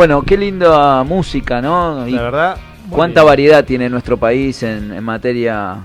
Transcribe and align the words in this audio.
Bueno, 0.00 0.22
qué 0.22 0.38
linda 0.38 1.04
música, 1.04 1.60
¿no? 1.60 2.06
La 2.06 2.22
verdad. 2.22 2.56
Cuánta 2.88 3.22
variedad 3.22 3.62
tiene 3.66 3.90
nuestro 3.90 4.16
país 4.16 4.62
en, 4.62 5.04
materia 5.04 5.76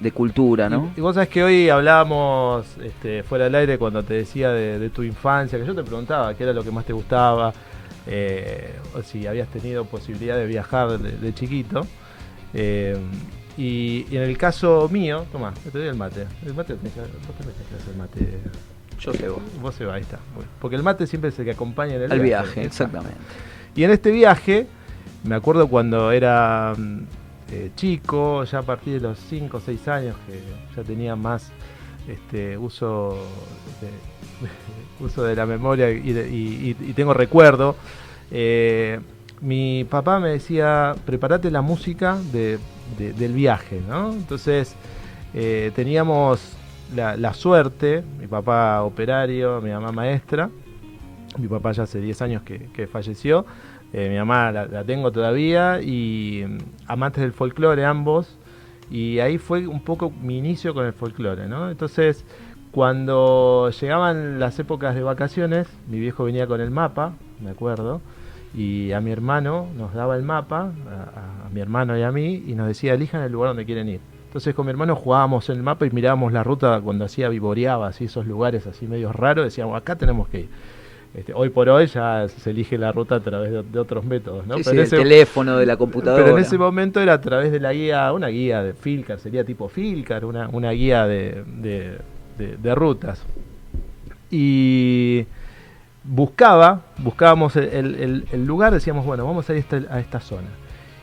de 0.00 0.10
cultura, 0.10 0.68
¿no? 0.68 0.90
Y, 0.96 1.00
vos 1.00 1.14
sabés 1.14 1.28
que 1.28 1.44
hoy 1.44 1.68
hablábamos 1.68 2.66
este, 2.82 3.22
fuera 3.22 3.44
del 3.44 3.54
aire 3.54 3.78
cuando 3.78 4.02
te 4.02 4.14
decía 4.14 4.50
de, 4.50 4.90
tu 4.90 5.04
infancia, 5.04 5.60
que 5.60 5.64
yo 5.64 5.76
te 5.76 5.84
preguntaba 5.84 6.34
qué 6.34 6.42
era 6.42 6.52
lo 6.52 6.64
que 6.64 6.72
más 6.72 6.84
te 6.84 6.92
gustaba, 6.92 7.52
eh, 8.08 8.74
o 8.96 9.02
si 9.02 9.28
habías 9.28 9.46
tenido 9.46 9.84
posibilidad 9.84 10.36
de 10.36 10.46
viajar 10.46 10.98
de, 10.98 11.32
chiquito. 11.32 11.86
Eh, 12.54 12.98
y, 13.56 14.06
en 14.10 14.22
el 14.22 14.36
caso 14.36 14.88
mío, 14.90 15.24
toma, 15.30 15.54
te 15.70 15.78
doy 15.78 15.86
el 15.86 15.94
mate. 15.94 16.26
El 16.44 16.54
mate, 16.54 16.74
vos 16.74 16.82
hacer 16.82 17.92
el 17.92 17.96
mate. 17.96 18.38
Yo 18.98 19.12
sé 19.12 19.28
vos. 19.28 19.40
Vos 19.60 19.72
se 19.76 19.84
va, 19.84 19.94
ahí 19.94 20.02
está. 20.02 20.18
Porque 20.60 20.74
el 20.74 20.82
mate 20.82 21.06
siempre 21.06 21.30
es 21.30 21.38
el 21.38 21.44
que 21.44 21.52
acompaña 21.52 21.94
en 21.94 22.10
el, 22.10 22.18
viaje. 22.18 22.64
exactamente. 22.64 23.18
Y 23.74 23.84
en 23.84 23.90
este 23.90 24.10
viaje, 24.10 24.66
me 25.24 25.34
acuerdo 25.34 25.68
cuando 25.68 26.10
era 26.12 26.74
mm, 26.76 26.98
eh, 27.52 27.70
chico, 27.76 28.44
ya 28.44 28.58
a 28.58 28.62
partir 28.62 28.94
de 28.94 29.00
los 29.00 29.18
5 29.18 29.56
o 29.56 29.60
6 29.60 29.88
años, 29.88 30.16
que 30.26 30.40
ya 30.76 30.82
tenía 30.82 31.16
más 31.16 31.50
este, 32.08 32.56
uso, 32.58 33.16
de, 33.80 35.04
uso 35.04 35.24
de 35.24 35.36
la 35.36 35.46
memoria 35.46 35.90
y, 35.90 36.74
tengo 36.94 37.14
recuerdo. 37.14 37.76
Eh, 38.30 39.00
mi 39.40 39.84
papá 39.84 40.20
me 40.20 40.30
decía, 40.30 40.94
prepárate 41.04 41.50
la 41.50 41.62
música 41.62 42.16
del 42.32 43.32
viaje, 43.32 43.80
¿no? 43.88 44.12
Entonces 44.12 44.74
eh, 45.34 45.72
teníamos 45.74 46.56
la, 46.94 47.34
suerte, 47.34 48.04
mi 48.20 48.26
papá 48.26 48.82
operario, 48.82 49.60
mi 49.60 49.70
mamá 49.70 49.92
maestra, 49.92 50.48
mi 51.38 51.48
papá 51.48 51.72
ya 51.72 51.84
hace 51.84 52.00
10 52.00 52.22
años 52.22 52.42
que, 52.42 52.86
falleció, 52.86 53.46
eh, 53.92 54.08
mi 54.08 54.16
mamá 54.16 54.52
la, 54.52 54.84
tengo 54.84 55.12
todavía 55.12 55.80
y 55.82 56.44
mm, 56.46 56.58
amantes 56.86 57.22
del 57.22 57.32
folclore 57.32 57.84
ambos, 57.84 58.38
y 58.90 59.20
ahí 59.20 59.38
fue 59.38 59.66
un 59.66 59.80
poco 59.80 60.10
mi 60.10 60.38
inicio 60.38 60.74
con 60.74 60.84
el 60.84 60.92
folclore, 60.92 61.48
¿no? 61.48 61.70
Entonces, 61.70 62.24
cuando 62.72 63.70
llegaban 63.70 64.38
las 64.38 64.58
épocas 64.58 64.94
de 64.94 65.02
vacaciones, 65.02 65.68
mi 65.88 65.98
viejo 65.98 66.24
venía 66.24 66.46
con 66.46 66.60
el 66.60 66.70
mapa, 66.70 67.14
me 67.40 67.50
acuerdo, 67.50 68.00
y 68.54 68.92
a 68.92 69.00
mi 69.00 69.10
hermano 69.10 69.66
nos 69.76 69.94
daba 69.94 70.16
el 70.16 70.22
mapa, 70.22 70.72
a, 70.88 71.48
mi 71.50 71.60
hermano 71.60 71.96
y 71.98 72.02
a 72.02 72.10
mí, 72.10 72.44
y 72.46 72.54
nos 72.54 72.66
decía, 72.66 72.94
elijan 72.94 73.22
el 73.22 73.32
lugar 73.32 73.50
donde 73.50 73.66
quieren 73.66 73.88
ir. 73.88 74.00
Entonces 74.26 74.54
con 74.54 74.64
mi 74.64 74.70
hermano 74.70 74.96
jugábamos 74.96 75.50
en 75.50 75.56
el 75.56 75.62
mapa 75.62 75.86
y 75.86 75.90
mirábamos 75.90 76.32
la 76.32 76.42
ruta 76.42 76.80
cuando 76.80 77.04
hacía 77.04 77.28
vivoreaba, 77.28 77.88
así 77.88 78.04
esos 78.04 78.26
lugares 78.26 78.66
así 78.66 78.86
medio 78.86 79.12
raros, 79.12 79.44
decíamos, 79.44 79.76
acá 79.76 79.96
tenemos 79.96 80.28
que 80.28 80.40
ir. 80.40 80.48
Este, 81.14 81.34
hoy 81.34 81.50
por 81.50 81.68
hoy 81.68 81.86
ya 81.86 82.26
se 82.28 82.50
elige 82.50 82.78
la 82.78 82.90
ruta 82.90 83.16
a 83.16 83.20
través 83.20 83.50
de, 83.50 83.78
otros 83.78 84.04
métodos, 84.04 84.46
¿no? 84.46 84.56
Sí, 84.58 84.70
el 84.70 84.88
teléfono, 84.88 85.58
de 85.58 85.66
la 85.66 85.76
computadora. 85.76 86.22
Pero 86.22 86.36
en 86.36 86.42
ese 86.42 86.56
momento 86.56 87.00
era 87.00 87.14
a 87.14 87.20
través 87.20 87.52
de 87.52 87.60
la 87.60 87.72
guía, 87.72 88.10
una 88.12 88.28
guía 88.28 88.62
de 88.62 88.72
Filcar, 88.72 89.18
sería 89.18 89.44
tipo 89.44 89.68
Filcar, 89.68 90.24
una, 90.24 90.48
una 90.48 90.70
guía 90.70 91.06
de, 91.06 91.44
de 92.38 92.74
rutas. 92.74 93.22
Y 94.30 95.26
buscaba, 96.04 96.82
buscábamos 96.98 97.56
el, 97.56 98.24
lugar, 98.46 98.72
decíamos, 98.72 99.04
bueno, 99.04 99.24
vamos 99.24 99.48
a 99.48 99.54
ir 99.54 99.64
a 99.90 100.00
esta, 100.00 100.20
zona. 100.20 100.48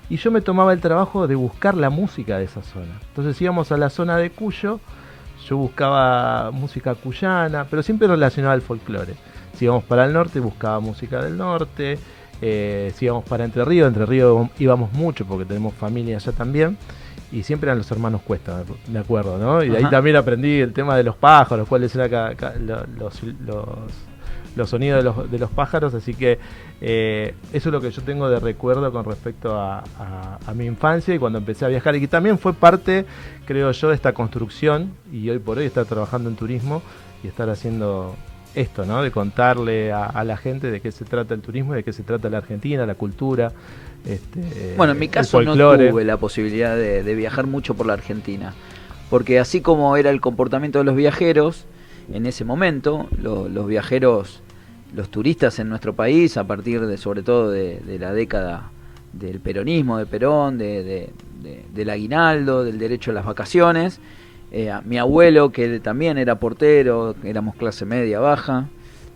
Y 0.10 0.18
yo 0.18 0.32
me 0.32 0.42
tomaba 0.42 0.74
el 0.74 0.80
trabajo 0.80 1.28
de 1.28 1.36
buscar 1.36 1.76
la 1.76 1.90
música 1.90 2.38
de 2.38 2.46
esa 2.46 2.64
zona. 2.64 3.00
Entonces 3.10 3.40
íbamos 3.42 3.72
a 3.72 3.78
la 3.78 3.90
zona 3.90 4.18
de 4.18 4.32
Cuyo, 4.32 4.80
yo 5.48 5.58
buscaba 5.58 6.52
música 6.52 6.96
cuyana, 6.96 7.66
pero 7.70 7.84
siempre 7.84 8.08
relacionada 8.08 8.54
al 8.54 8.62
folclore. 8.62 9.14
Si 9.60 9.66
íbamos 9.66 9.84
para 9.84 10.06
el 10.06 10.14
norte, 10.14 10.40
buscaba 10.40 10.80
música 10.80 11.22
del 11.22 11.38
norte. 11.38 12.00
Eh, 12.42 12.94
si 12.96 13.06
íbamos 13.06 13.26
para 13.26 13.44
Entre 13.44 13.66
Ríos, 13.66 13.90
Entre 13.90 14.06
Ríos 14.06 14.48
íbamos 14.58 14.94
mucho 14.94 15.26
porque 15.26 15.44
tenemos 15.44 15.74
familia 15.74 16.16
allá 16.16 16.32
también. 16.32 16.78
Y 17.32 17.44
siempre 17.44 17.68
eran 17.68 17.78
los 17.78 17.92
hermanos 17.92 18.22
Cuesta, 18.22 18.64
me 18.92 19.00
acuerdo, 19.00 19.38
¿no? 19.38 19.62
Y 19.62 19.70
de 19.70 19.78
ahí 19.78 19.90
también 19.92 20.16
aprendí 20.16 20.62
el 20.62 20.74
tema 20.74 20.98
de 20.98 21.04
los 21.04 21.16
pájaros, 21.16 21.68
cuáles 21.68 21.94
eran 21.94 22.36
los 22.98 23.22
los 24.56 24.70
sonidos 24.70 24.98
de 24.98 25.04
los, 25.04 25.32
de 25.32 25.40
los 25.40 25.50
pájaros, 25.52 25.94
así 25.94 26.14
que 26.14 26.40
eh, 26.82 27.34
eso 27.54 27.70
es 27.70 27.74
lo 27.74 27.82
que 27.82 27.92
yo 27.92 28.02
tengo 28.02 28.30
de 28.30 28.40
recuerdo 28.40 28.92
con 28.92 29.06
respecto 29.06 29.56
a, 29.56 29.84
mi 30.56 30.66
infancia 30.66 31.14
y 31.14 31.20
cuando 31.20 31.38
empecé 31.38 31.66
a 31.66 31.68
viajar, 31.68 31.96
y 31.96 32.02
que 32.02 32.08
también 32.08 32.38
fue 32.40 32.54
parte, 32.54 33.06
creo 33.46 33.72
yo, 33.72 33.90
de 33.90 33.96
esta 33.96 34.14
construcción, 34.14 34.94
y 35.12 35.30
hoy 35.30 35.40
por 35.40 35.58
hoy 35.58 35.66
estar 35.66 35.86
trabajando 35.86 36.30
en 36.30 36.36
turismo 36.36 36.82
y 37.24 37.28
estar 37.28 37.50
haciendo 37.50 38.16
esto, 38.56 38.86
¿no? 38.86 39.02
De 39.02 39.12
contarle 39.12 39.92
a, 39.92 40.24
la 40.24 40.38
gente 40.38 40.72
de 40.72 40.82
qué 40.82 40.92
se 40.92 41.06
trata 41.06 41.34
el 41.34 41.42
turismo, 41.42 41.74
de 41.74 41.84
qué 41.84 41.94
se 41.94 42.04
trata 42.04 42.30
la 42.30 42.40
Argentina, 42.40 42.86
la 42.86 42.96
cultura. 42.96 43.52
Este, 44.06 44.74
bueno, 44.78 44.94
en 44.94 45.00
mi 45.00 45.08
caso 45.08 45.42
no 45.42 45.54
tuve 45.54 46.04
la 46.04 46.18
posibilidad 46.18 46.76
de, 46.76 47.16
viajar 47.16 47.48
mucho 47.48 47.76
por 47.76 47.86
la 47.86 47.94
Argentina, 47.94 48.54
porque 49.10 49.40
así 49.40 49.62
como 49.62 49.96
era 49.98 50.10
el 50.10 50.22
comportamiento 50.22 50.80
de 50.80 50.86
los 50.86 50.96
viajeros, 50.96 51.66
en 52.12 52.26
ese 52.26 52.44
momento, 52.44 53.08
los 53.22 53.68
viajeros, 53.68 54.42
los 54.96 55.10
turistas 55.10 55.60
en 55.60 55.70
nuestro 55.70 55.94
país, 55.94 56.38
a 56.38 56.46
partir 56.46 56.86
de 56.86 56.98
sobre 56.98 57.22
todo 57.22 57.52
de, 57.52 57.82
la 58.00 58.14
década 58.14 58.72
del 59.14 59.40
peronismo, 59.40 59.98
de 59.98 60.06
Perón, 60.06 60.58
de, 60.58 61.12
del 61.74 61.90
aguinaldo, 61.90 62.64
del 62.64 62.80
derecho 62.80 63.12
a 63.12 63.14
las 63.14 63.26
vacaciones, 63.26 64.00
eh, 64.52 64.74
mi 64.86 64.98
abuelo, 64.98 65.52
que 65.52 65.80
también 65.80 66.18
era 66.18 66.40
portero, 66.40 67.16
éramos 67.24 67.56
clase 67.56 67.86
media 67.86 68.20
baja, 68.20 68.68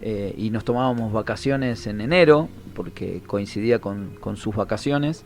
eh, 0.02 0.34
y 0.38 0.50
nos 0.50 0.64
tomábamos 0.64 1.14
vacaciones 1.14 1.88
en 1.88 2.02
enero, 2.02 2.50
porque 2.76 3.22
coincidía 3.26 3.80
con, 3.80 4.16
con 4.20 4.38
sus 4.38 4.56
vacaciones, 4.56 5.24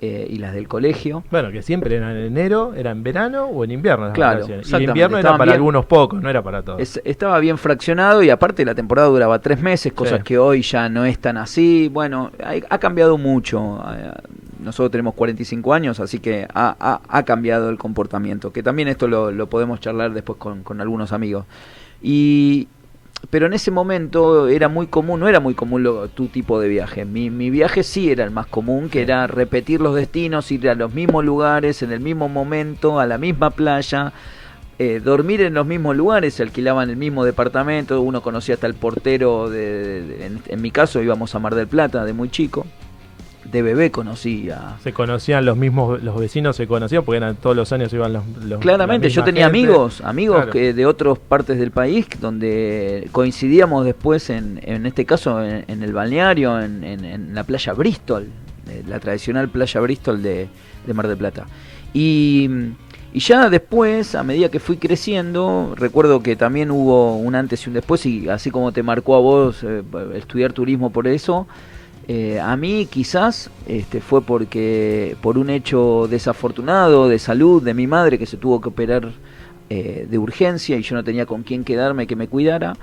eh, 0.00 0.26
y 0.28 0.38
las 0.38 0.54
del 0.54 0.68
colegio. 0.68 1.24
Bueno, 1.30 1.50
que 1.50 1.62
siempre 1.62 1.96
eran 1.96 2.16
en 2.16 2.24
enero, 2.24 2.74
era 2.74 2.90
en 2.90 3.02
verano 3.02 3.46
o 3.46 3.64
en 3.64 3.70
invierno. 3.70 4.12
claro, 4.12 4.46
y 4.46 4.74
en 4.74 4.82
invierno 4.82 5.18
era 5.18 5.36
para 5.36 5.52
algunos 5.52 5.86
pocos, 5.86 6.22
no 6.22 6.28
era 6.28 6.42
para 6.42 6.62
todos. 6.62 7.00
estaba 7.04 7.38
bien 7.40 7.58
fraccionado 7.58 8.22
y 8.22 8.30
aparte 8.30 8.64
la 8.64 8.74
temporada 8.74 9.08
duraba 9.08 9.38
tres 9.40 9.60
meses, 9.60 9.92
cosas 9.92 10.22
que 10.22 10.38
hoy 10.38 10.62
ya 10.62 10.88
no 10.88 11.04
es 11.04 11.18
tan 11.18 11.36
así. 11.36 11.88
Bueno, 11.92 12.30
ha, 12.68 12.78
cambiado 12.78 13.18
mucho. 13.18 13.82
Eh, 13.94 14.12
nosotros 14.60 14.90
tenemos 14.90 15.14
45 15.14 15.74
años, 15.74 16.00
así 16.00 16.18
que 16.18 16.46
ha, 16.52 17.22
cambiado 17.26 17.70
el 17.70 17.78
comportamiento. 17.78 18.52
Que 18.52 18.62
también 18.62 18.88
esto 18.88 19.08
lo, 19.08 19.46
podemos 19.46 19.80
charlar 19.80 20.12
después 20.12 20.38
con, 20.38 20.62
con 20.62 20.80
algunos 20.80 21.12
amigos. 21.12 21.44
Y, 22.02 22.68
pero 23.30 23.46
en 23.46 23.52
ese 23.52 23.70
momento 23.70 24.48
era 24.48 24.68
muy 24.68 24.86
común, 24.86 25.20
no 25.20 25.28
era 25.28 25.40
muy 25.40 25.54
común 25.54 25.88
tu 26.14 26.28
tipo 26.28 26.60
de 26.60 26.68
viaje. 26.68 27.04
Mi, 27.04 27.30
mi, 27.30 27.50
viaje 27.50 27.82
sí 27.82 28.10
era 28.10 28.24
el 28.24 28.30
más 28.30 28.46
común, 28.46 28.88
que 28.88 29.02
era 29.02 29.26
repetir 29.26 29.80
los 29.80 29.94
destinos, 29.94 30.50
ir 30.52 30.68
a 30.68 30.74
los 30.74 30.92
mismos 30.94 31.24
lugares, 31.24 31.82
en 31.82 31.92
el 31.92 32.00
mismo 32.00 32.28
momento, 32.28 33.00
a 33.00 33.06
la 33.06 33.18
misma 33.18 33.50
playa, 33.50 34.12
eh, 34.78 35.00
dormir 35.02 35.40
en 35.40 35.54
los 35.54 35.66
mismos 35.66 35.96
lugares, 35.96 36.34
se 36.34 36.42
alquilaban 36.42 36.90
el 36.90 36.96
mismo 36.96 37.24
departamento, 37.24 38.00
uno 38.00 38.22
conocía 38.22 38.54
hasta 38.54 38.66
el 38.66 38.74
portero, 38.74 39.48
de, 39.48 40.38
en 40.46 40.62
mi 40.62 40.70
caso 40.70 41.02
íbamos 41.02 41.34
a 41.34 41.38
Mar 41.38 41.54
del 41.54 41.68
Plata 41.68 42.04
de 42.04 42.12
muy 42.12 42.28
chico 42.28 42.66
de 43.50 43.62
bebé 43.62 43.90
conocía. 43.90 44.76
Se 44.82 44.92
conocían 44.92 45.44
los 45.44 45.56
mismos, 45.56 46.02
los 46.02 46.18
vecinos 46.18 46.56
se 46.56 46.66
conocían 46.66 47.04
porque 47.04 47.18
eran, 47.18 47.36
todos 47.36 47.54
los 47.54 47.72
años 47.72 47.92
iban 47.92 48.12
los... 48.12 48.24
Claramente, 48.60 49.08
yo 49.10 49.22
tenía 49.24 49.46
amigos, 49.46 50.00
amigos 50.02 50.46
que 50.46 50.72
de 50.72 50.86
otras 50.86 51.18
partes 51.18 51.58
del 51.58 51.70
país 51.70 52.06
donde 52.20 53.08
coincidíamos 53.12 53.84
después, 53.84 54.30
en, 54.30 54.60
en 54.62 54.86
este 54.86 55.04
caso, 55.04 55.42
en, 55.44 55.82
el 55.82 55.92
balneario, 55.92 56.60
en, 56.60 56.84
en, 56.84 57.34
la 57.34 57.44
playa 57.44 57.72
Bristol, 57.72 58.28
eh, 58.68 58.82
la 58.86 58.98
tradicional 59.00 59.48
playa 59.48 59.80
Bristol 59.80 60.22
de, 60.22 60.48
de 60.86 60.94
Mar 60.94 61.08
del 61.08 61.18
Plata. 61.18 61.46
Y, 61.92 62.48
y 63.12 63.20
ya 63.20 63.48
después, 63.48 64.14
a 64.14 64.24
medida 64.24 64.48
que 64.48 64.58
fui 64.58 64.76
creciendo, 64.76 65.74
recuerdo 65.76 66.22
que 66.22 66.34
también 66.34 66.70
hubo 66.70 67.16
un 67.16 67.34
antes 67.34 67.64
y 67.64 67.68
un 67.68 67.74
después, 67.74 68.04
y 68.06 68.28
así 68.28 68.50
como 68.50 68.72
te 68.72 68.82
marcó 68.82 69.14
a 69.14 69.20
vos 69.20 69.62
eh, 69.62 69.82
estudiar 70.16 70.52
turismo 70.52 70.90
por 70.90 71.06
eso, 71.06 71.46
eh, 72.06 72.38
a 72.38 72.56
mí 72.56 72.86
quizás 72.86 73.50
este, 73.66 74.00
fue 74.00 74.20
porque 74.20 75.16
por 75.22 75.38
un 75.38 75.48
hecho 75.48 76.06
desafortunado 76.08 77.08
de 77.08 77.18
salud 77.18 77.62
de 77.62 77.72
mi 77.72 77.86
madre 77.86 78.18
que 78.18 78.26
se 78.26 78.36
tuvo 78.36 78.60
que 78.60 78.68
operar 78.68 79.12
eh, 79.70 80.06
de 80.10 80.18
urgencia 80.18 80.76
y 80.76 80.82
yo 80.82 80.96
no 80.96 81.04
tenía 81.04 81.24
con 81.24 81.42
quién 81.42 81.64
quedarme 81.64 82.06
que 82.06 82.16
me 82.16 82.28
cuidara. 82.28 82.76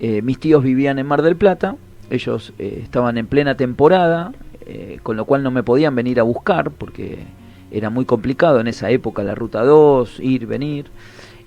Eh, 0.00 0.20
mis 0.22 0.38
tíos 0.38 0.62
vivían 0.62 0.98
en 0.98 1.06
Mar 1.06 1.22
del 1.22 1.36
Plata, 1.36 1.76
ellos 2.10 2.52
estaban 2.58 3.18
en 3.18 3.26
plena 3.26 3.56
temporada, 3.56 4.32
con 5.02 5.16
lo 5.16 5.24
cual 5.24 5.42
no 5.42 5.50
me 5.50 5.62
podían 5.62 5.94
venir 5.94 6.20
a 6.20 6.22
buscar 6.22 6.70
porque 6.70 7.20
era 7.70 7.88
muy 7.88 8.04
complicado 8.04 8.60
en 8.60 8.66
esa 8.66 8.90
época 8.90 9.22
la 9.22 9.34
ruta 9.34 9.62
2, 9.62 10.20
ir, 10.20 10.46
venir 10.46 10.86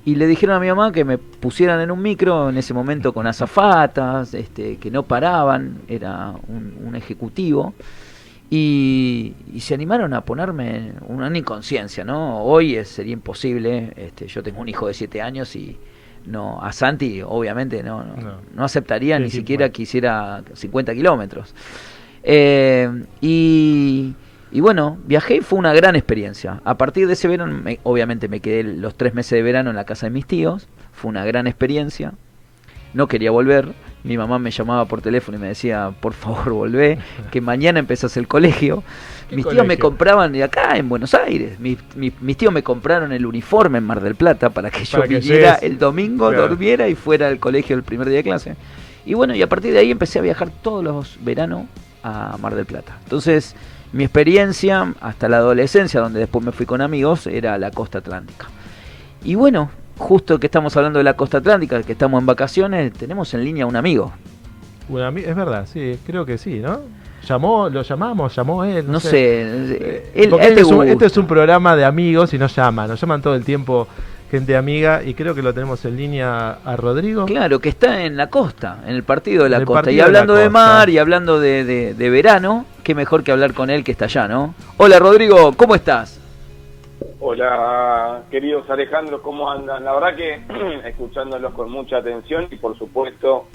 y 0.04 0.16
le 0.16 0.26
dijeron 0.26 0.56
a 0.56 0.60
mi 0.60 0.68
mamá 0.68 0.92
que 0.92 1.06
me 1.06 1.18
pusieran 1.18 1.80
en 1.80 1.92
un 1.92 2.02
micro 2.02 2.50
en 2.50 2.58
ese 2.58 2.74
momento 2.74 3.14
con 3.14 3.28
azafatas, 3.28 4.34
este, 4.34 4.78
que 4.78 4.90
no 4.90 5.04
paraban, 5.04 5.82
era 5.88 6.34
un, 6.48 6.96
ejecutivo, 6.96 7.74
y, 8.50 9.34
se 9.60 9.74
animaron 9.74 10.14
a 10.14 10.22
ponerme 10.22 10.94
una 11.08 11.36
inconsciencia, 11.38 12.04
¿no? 12.04 12.44
Hoy 12.44 12.84
sería 12.84 13.14
imposible, 13.14 13.94
este, 13.96 14.28
yo 14.28 14.44
tengo 14.44 14.60
un 14.60 14.70
hijo 14.70 14.88
de 14.88 14.94
7 14.94 15.22
años 15.22 15.56
y 15.56 15.78
no 16.26 16.62
a 16.62 16.72
Santi 16.72 17.22
obviamente 17.24 17.82
no, 17.82 18.04
no, 18.54 18.64
aceptaría 18.64 19.18
ni 19.18 19.32
siquiera 19.32 19.70
que 19.70 19.84
hiciera 19.84 20.44
50 20.54 20.94
kilómetros. 20.94 21.56
Eh, 22.24 23.06
y, 23.22 24.14
bueno, 24.60 24.98
viajé 25.06 25.38
y 25.38 25.42
fue 25.42 25.58
una 25.58 25.74
gran 25.74 25.96
experiencia. 25.96 26.62
A 26.66 26.78
partir 26.78 27.08
de 27.08 27.14
ese 27.14 27.28
verano, 27.30 27.64
obviamente 27.84 28.28
me 28.28 28.42
quedé 28.42 28.64
los 28.64 28.96
tres 28.96 29.14
meses 29.14 29.32
de 29.32 29.42
verano 29.42 29.70
en 29.70 29.78
la 29.78 29.86
casa 29.86 30.08
de 30.08 30.10
mis 30.10 30.26
tíos, 30.26 30.68
fue 30.92 31.10
una 31.10 31.24
gran 31.24 31.48
experiencia. 31.48 32.14
No 32.94 33.08
quería 33.08 33.32
volver, 33.32 33.74
mi 34.04 34.18
mamá 34.18 34.40
me 34.40 34.52
llamaba 34.52 34.84
por 34.86 35.02
teléfono 35.02 35.38
y 35.38 35.42
me 35.42 35.48
decía, 35.48 35.94
por 36.02 36.12
favor 36.12 36.52
volvé, 36.52 36.98
que 37.32 37.40
mañana 37.42 37.80
empezás 37.80 38.18
el 38.18 38.28
colegio. 38.28 38.84
Mis 39.32 39.48
tíos 39.48 39.66
me 39.66 39.78
compraban 39.78 40.34
de 40.34 40.44
acá 40.44 40.76
en 40.76 40.90
Buenos 40.90 41.14
Aires, 41.14 41.58
mis, 41.58 41.78
tíos 42.36 42.52
me 42.52 42.64
compraron 42.64 43.14
el 43.14 43.26
uniforme 43.26 43.78
en 43.78 43.86
Mar 43.86 44.02
del 44.02 44.16
Plata 44.16 44.50
para 44.50 44.70
que 44.70 44.84
yo 44.84 45.02
viniera 45.04 45.56
el 45.56 45.78
domingo, 45.80 46.30
durmiera 46.34 46.90
y 46.90 46.96
fuera 46.96 47.30
al 47.30 47.40
colegio 47.40 47.78
el 47.78 47.84
primer 47.84 48.10
día 48.10 48.18
de 48.18 48.24
clase. 48.24 48.56
Y 49.06 49.14
bueno, 49.14 49.34
y 49.34 49.42
a 49.42 49.48
partir 49.48 49.72
de 49.72 49.80
ahí 49.80 49.90
empecé 49.90 50.20
a 50.20 50.22
viajar 50.22 50.52
todos 50.62 50.84
los 50.84 51.18
veranos 51.24 51.64
a 52.04 52.38
Mar 52.42 52.56
del 52.56 52.66
Plata. 52.66 52.98
Entonces, 53.04 53.56
mi 53.94 54.04
experiencia 54.04 54.94
hasta 55.02 55.28
la 55.28 55.38
adolescencia, 55.38 56.00
donde 56.00 56.20
después 56.20 56.44
me 56.44 56.52
fui 56.52 56.66
con 56.66 56.82
amigos, 56.82 57.28
era 57.28 57.58
la 57.58 57.72
costa 57.72 58.00
atlántica. 58.00 58.48
Y 59.24 59.36
bueno, 59.36 59.70
justo 59.98 60.40
que 60.40 60.48
estamos 60.48 60.76
hablando 60.78 61.00
de 61.00 61.04
la 61.04 61.16
costa 61.16 61.38
atlántica, 61.38 61.82
que 61.84 61.92
estamos 61.92 62.20
en 62.20 62.26
vacaciones, 62.26 62.94
tenemos 62.94 63.34
en 63.34 63.44
línea 63.44 63.66
un 63.66 63.76
amigo. 63.76 64.12
es 64.90 65.36
verdad, 65.36 65.68
sí, 65.72 66.00
creo 66.06 66.26
que 66.26 66.38
sí, 66.38 66.60
¿no? 66.60 66.80
Llamó, 67.28 67.70
lo 67.70 67.84
llamamos, 67.84 68.36
llamó 68.36 68.64
él. 68.64 68.90
No, 68.90 69.00
sé. 69.00 69.42
Eh, 69.44 70.12
este, 70.16 70.62
es 70.62 70.66
un, 70.66 70.88
este, 70.88 71.06
es 71.06 71.18
un, 71.18 71.28
programa 71.28 71.76
de 71.76 71.86
amigos 71.86 72.34
y 72.34 72.40
nos 72.40 72.56
llaman, 72.56 72.90
nos 72.90 73.00
llaman 73.00 73.22
todo 73.22 73.36
el 73.36 73.46
tiempo 73.46 73.88
gente 74.32 74.56
amiga 74.56 75.04
y 75.04 75.14
creo 75.14 75.36
que 75.36 75.42
lo 75.42 75.54
tenemos 75.54 75.84
en 75.84 75.98
línea 75.98 76.60
a 76.64 76.76
Rodrigo. 76.78 77.26
Claro, 77.26 77.60
que 77.60 77.68
está 77.68 78.06
en 78.06 78.16
la 78.16 78.30
costa, 78.30 78.80
en 78.88 78.96
el 78.96 79.04
partido 79.04 79.44
de 79.44 79.50
la 79.50 79.66
costa. 79.66 79.92
Y 79.92 80.00
hablando 80.00 80.36
de, 80.36 80.50
mar 80.50 80.90
y 80.90 80.98
hablando 80.98 81.40
de, 81.40 81.94
de, 81.94 82.10
verano, 82.10 82.66
qué 82.84 82.96
mejor 82.96 83.24
que 83.24 83.32
hablar 83.32 83.54
con 83.54 83.70
él 83.70 83.84
que 83.84 83.92
está 83.92 84.06
allá, 84.06 84.28
¿no? 84.28 84.54
Hola 84.78 85.00
Rodrigo, 85.00 85.54
¿cómo 85.56 85.76
estás? 85.76 86.20
Hola, 87.20 88.24
queridos 88.32 88.70
Alejandro, 88.70 89.22
¿cómo 89.22 89.50
andan? 89.50 89.84
La 89.84 89.94
verdad 89.94 90.16
que 90.16 90.42
escuchándolos 90.88 91.54
con 91.54 91.72
mucha 91.72 91.98
atención 91.98 92.48
y 92.50 92.56
por 92.56 92.78
supuesto, 92.78 93.46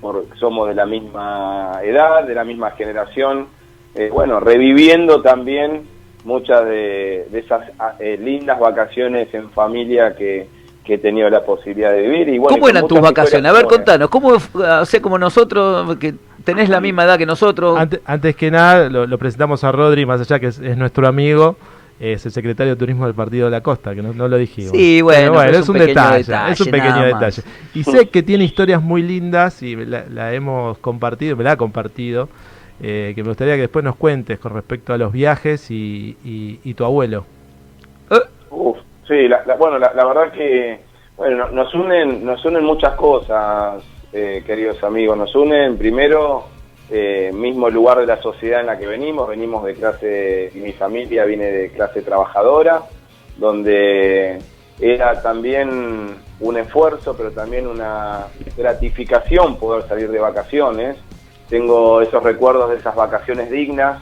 porque 0.00 0.36
somos 0.38 0.68
de 0.68 0.74
la 0.74 0.86
misma 0.86 1.80
edad, 1.82 2.24
de 2.24 2.34
la 2.34 2.44
misma 2.44 2.72
generación, 2.72 3.48
eh, 3.94 4.10
bueno, 4.12 4.40
reviviendo 4.40 5.22
también 5.22 5.88
muchas 6.24 6.64
de, 6.66 7.26
esas 7.32 7.70
ah, 7.78 7.94
eh, 7.98 8.18
lindas 8.20 8.58
vacaciones 8.58 9.32
en 9.32 9.50
familia 9.50 10.14
que, 10.14 10.54
he 10.88 10.98
tenido 10.98 11.28
la 11.28 11.44
posibilidad 11.44 11.90
de 11.90 12.02
vivir. 12.02 12.28
Y 12.28 12.38
¿Cómo 12.38 12.68
eran 12.68 12.86
tus 12.86 13.00
vacaciones? 13.00 13.50
A 13.50 13.54
ver, 13.54 13.64
contanos, 13.64 14.08
¿cómo, 14.08 14.28
o 14.28 14.84
sea, 14.84 15.02
como 15.02 15.18
nosotros, 15.18 15.96
que 15.96 16.14
tenés 16.46 16.70
la 16.70 16.80
misma 16.80 17.04
edad 17.04 17.18
que 17.18 17.26
nosotros? 17.26 17.78
Antes, 18.06 18.36
que 18.36 18.50
nada, 18.50 18.88
lo, 18.88 19.18
presentamos 19.18 19.62
a 19.64 19.72
Rodri, 19.72 20.06
más 20.06 20.22
allá 20.22 20.40
que 20.40 20.46
es 20.46 20.76
nuestro 20.78 21.06
amigo 21.06 21.56
es 21.98 22.26
el 22.26 22.32
secretario 22.32 22.74
de 22.74 22.78
Turismo 22.78 23.06
del 23.06 23.14
Partido 23.14 23.46
de 23.46 23.50
la 23.50 23.62
Costa, 23.62 23.94
que 23.94 24.02
no, 24.02 24.12
lo 24.12 24.36
dijimos. 24.36 24.72
Sí, 24.72 25.00
bueno, 25.00 25.42
es, 25.42 25.68
un, 25.68 25.78
detalle, 25.78 26.20
es 26.50 26.60
un 26.60 26.70
pequeño 26.70 27.02
detalle. 27.02 27.42
Y 27.74 27.84
sé 27.84 28.08
que 28.08 28.22
tiene 28.22 28.44
historias 28.44 28.82
muy 28.82 29.02
lindas 29.02 29.62
y 29.62 29.76
la, 29.76 30.34
hemos 30.34 30.78
compartido, 30.78 31.36
me 31.36 31.44
la 31.44 31.52
ha 31.52 31.56
compartido, 31.56 32.28
eh, 32.82 33.12
que 33.14 33.22
me 33.22 33.30
gustaría 33.30 33.54
que 33.54 33.62
después 33.62 33.84
nos 33.84 33.96
cuentes 33.96 34.38
con 34.38 34.52
respecto 34.52 34.92
a 34.92 34.98
los 34.98 35.12
viajes 35.12 35.70
y, 35.70 36.74
tu 36.76 36.84
abuelo. 36.84 37.24
Eh. 38.10 38.16
Uf, 38.50 38.76
sí, 39.08 39.26
la, 39.28 39.42
bueno, 39.58 39.78
la, 39.78 40.04
verdad 40.04 40.32
que 40.32 40.80
bueno, 41.16 41.48
nos 41.48 41.74
unen, 41.74 42.26
nos 42.26 42.44
unen 42.44 42.62
muchas 42.62 42.94
cosas, 42.94 43.82
eh, 44.18 44.42
queridos 44.46 44.82
amigos. 44.82 45.18
Nos 45.18 45.34
unen 45.34 45.76
primero 45.76 46.44
eh, 46.88 47.30
mismo 47.34 47.68
lugar 47.68 47.98
de 47.98 48.06
la 48.06 48.22
sociedad 48.22 48.60
en 48.60 48.66
la 48.66 48.78
que 48.78 48.86
venimos, 48.86 49.28
venimos 49.28 49.62
de 49.62 49.74
clase, 49.74 50.50
y 50.54 50.58
mi 50.58 50.72
familia 50.72 51.26
viene 51.26 51.44
de 51.44 51.70
clase 51.70 52.00
trabajadora, 52.00 52.80
donde 53.36 54.38
era 54.80 55.20
también 55.20 56.16
un 56.40 56.56
esfuerzo, 56.56 57.14
pero 57.14 57.30
también 57.32 57.66
una 57.66 58.28
gratificación 58.56 59.58
poder 59.58 59.86
salir 59.86 60.10
de 60.10 60.18
vacaciones. 60.18 60.96
Tengo 61.50 62.00
esos 62.00 62.22
recuerdos 62.22 62.70
de 62.70 62.76
esas 62.76 62.94
vacaciones 62.94 63.50
dignas 63.50 64.00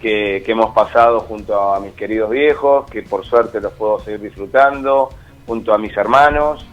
que, 0.00 0.44
hemos 0.46 0.72
pasado 0.72 1.18
junto 1.20 1.74
a 1.74 1.80
mis 1.80 1.94
queridos 1.94 2.30
viejos, 2.30 2.88
que 2.88 3.02
por 3.02 3.24
suerte 3.24 3.60
los 3.60 3.72
puedo 3.72 3.98
seguir 3.98 4.20
disfrutando, 4.20 5.08
junto 5.48 5.74
a 5.74 5.78
mis 5.78 5.96
hermanos, 5.96 6.64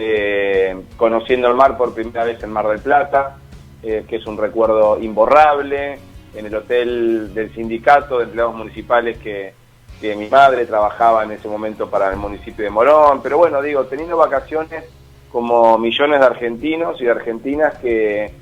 eh, 0.00 0.76
conociendo 0.96 1.48
el 1.48 1.54
mar 1.54 1.76
por 1.76 1.94
primera 1.94 2.24
vez 2.24 2.42
en 2.42 2.50
Mar 2.50 2.66
del 2.68 2.80
Plata, 2.80 3.36
eh, 3.82 4.04
que 4.08 4.16
es 4.16 4.26
un 4.26 4.36
recuerdo 4.36 4.98
imborrable, 5.00 5.98
en 6.34 6.46
el 6.46 6.54
hotel 6.54 7.34
del 7.34 7.52
sindicato 7.54 8.18
de 8.18 8.24
empleados 8.24 8.54
municipales 8.54 9.18
que, 9.18 9.58
mi 10.02 10.30
madre 10.30 10.64
trabajaba 10.64 11.24
en 11.24 11.32
ese 11.32 11.46
momento 11.46 11.90
para 11.90 12.10
el 12.10 12.16
municipio 12.16 12.64
de 12.64 12.70
Morón, 12.70 13.20
pero 13.22 13.36
bueno, 13.36 13.60
digo, 13.60 13.84
teniendo 13.84 14.16
vacaciones 14.16 14.84
como 15.30 15.76
millones 15.76 16.20
de 16.20 16.26
argentinos 16.26 16.98
y 17.02 17.04
de 17.04 17.10
argentinas 17.10 17.76
que 17.80 18.32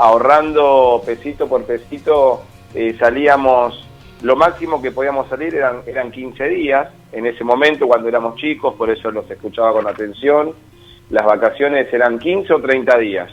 ahorrando 0.00 1.02
pesito 1.06 1.48
por 1.48 1.64
pesito 1.64 2.42
eh, 2.74 2.94
salíamos, 2.98 3.88
lo 4.20 4.36
máximo 4.36 4.82
que 4.82 4.90
podíamos 4.90 5.30
salir 5.30 5.54
eran, 5.54 5.80
eran 5.86 6.10
15 6.10 6.44
días 6.46 6.88
en 7.12 7.24
ese 7.24 7.42
momento 7.42 7.86
cuando 7.86 8.08
éramos 8.08 8.36
chicos, 8.36 8.74
por 8.74 8.90
eso 8.90 9.10
los 9.10 9.30
escuchaba 9.30 9.72
con 9.72 9.86
atención, 9.86 10.52
las 11.10 11.24
vacaciones 11.24 11.92
eran 11.92 12.18
15 12.18 12.52
o 12.54 12.60
30 12.60 12.98
días 12.98 13.30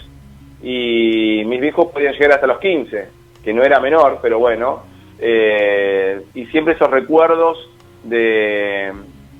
y 0.65 1.43
mis 1.45 1.61
viejos 1.61 1.91
podían 1.91 2.13
llegar 2.13 2.33
hasta 2.33 2.47
los 2.47 2.59
15, 2.59 3.07
que 3.43 3.53
no 3.53 3.63
era 3.63 3.79
menor, 3.79 4.17
pero 4.19 4.39
bueno, 4.39 4.81
eh, 5.19 6.21
y 6.33 6.45
siempre 6.47 6.73
esos 6.73 6.89
recuerdos 6.89 7.69
de, 8.03 8.91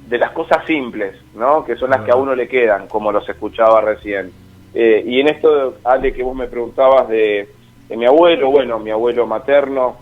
de 0.08 0.18
las 0.18 0.32
cosas 0.32 0.66
simples, 0.66 1.16
¿no? 1.36 1.66
que 1.66 1.76
son 1.76 1.90
las 1.90 2.02
que 2.02 2.12
a 2.12 2.16
uno 2.16 2.36
le 2.36 2.48
quedan, 2.48 2.88
como 2.88 3.12
los 3.12 3.28
escuchaba 3.28 3.82
recién. 3.82 4.32
Eh, 4.74 5.04
y 5.06 5.20
en 5.20 5.30
esto, 5.30 5.78
Ale, 5.84 6.14
que 6.14 6.22
vos 6.22 6.36
me 6.36 6.48
preguntabas 6.48 7.08
de, 7.10 7.50
mi 7.90 8.06
abuelo, 8.06 8.52
bueno, 8.52 8.78
mi 8.78 8.92
abuelo 8.92 9.26
materno 9.26 9.98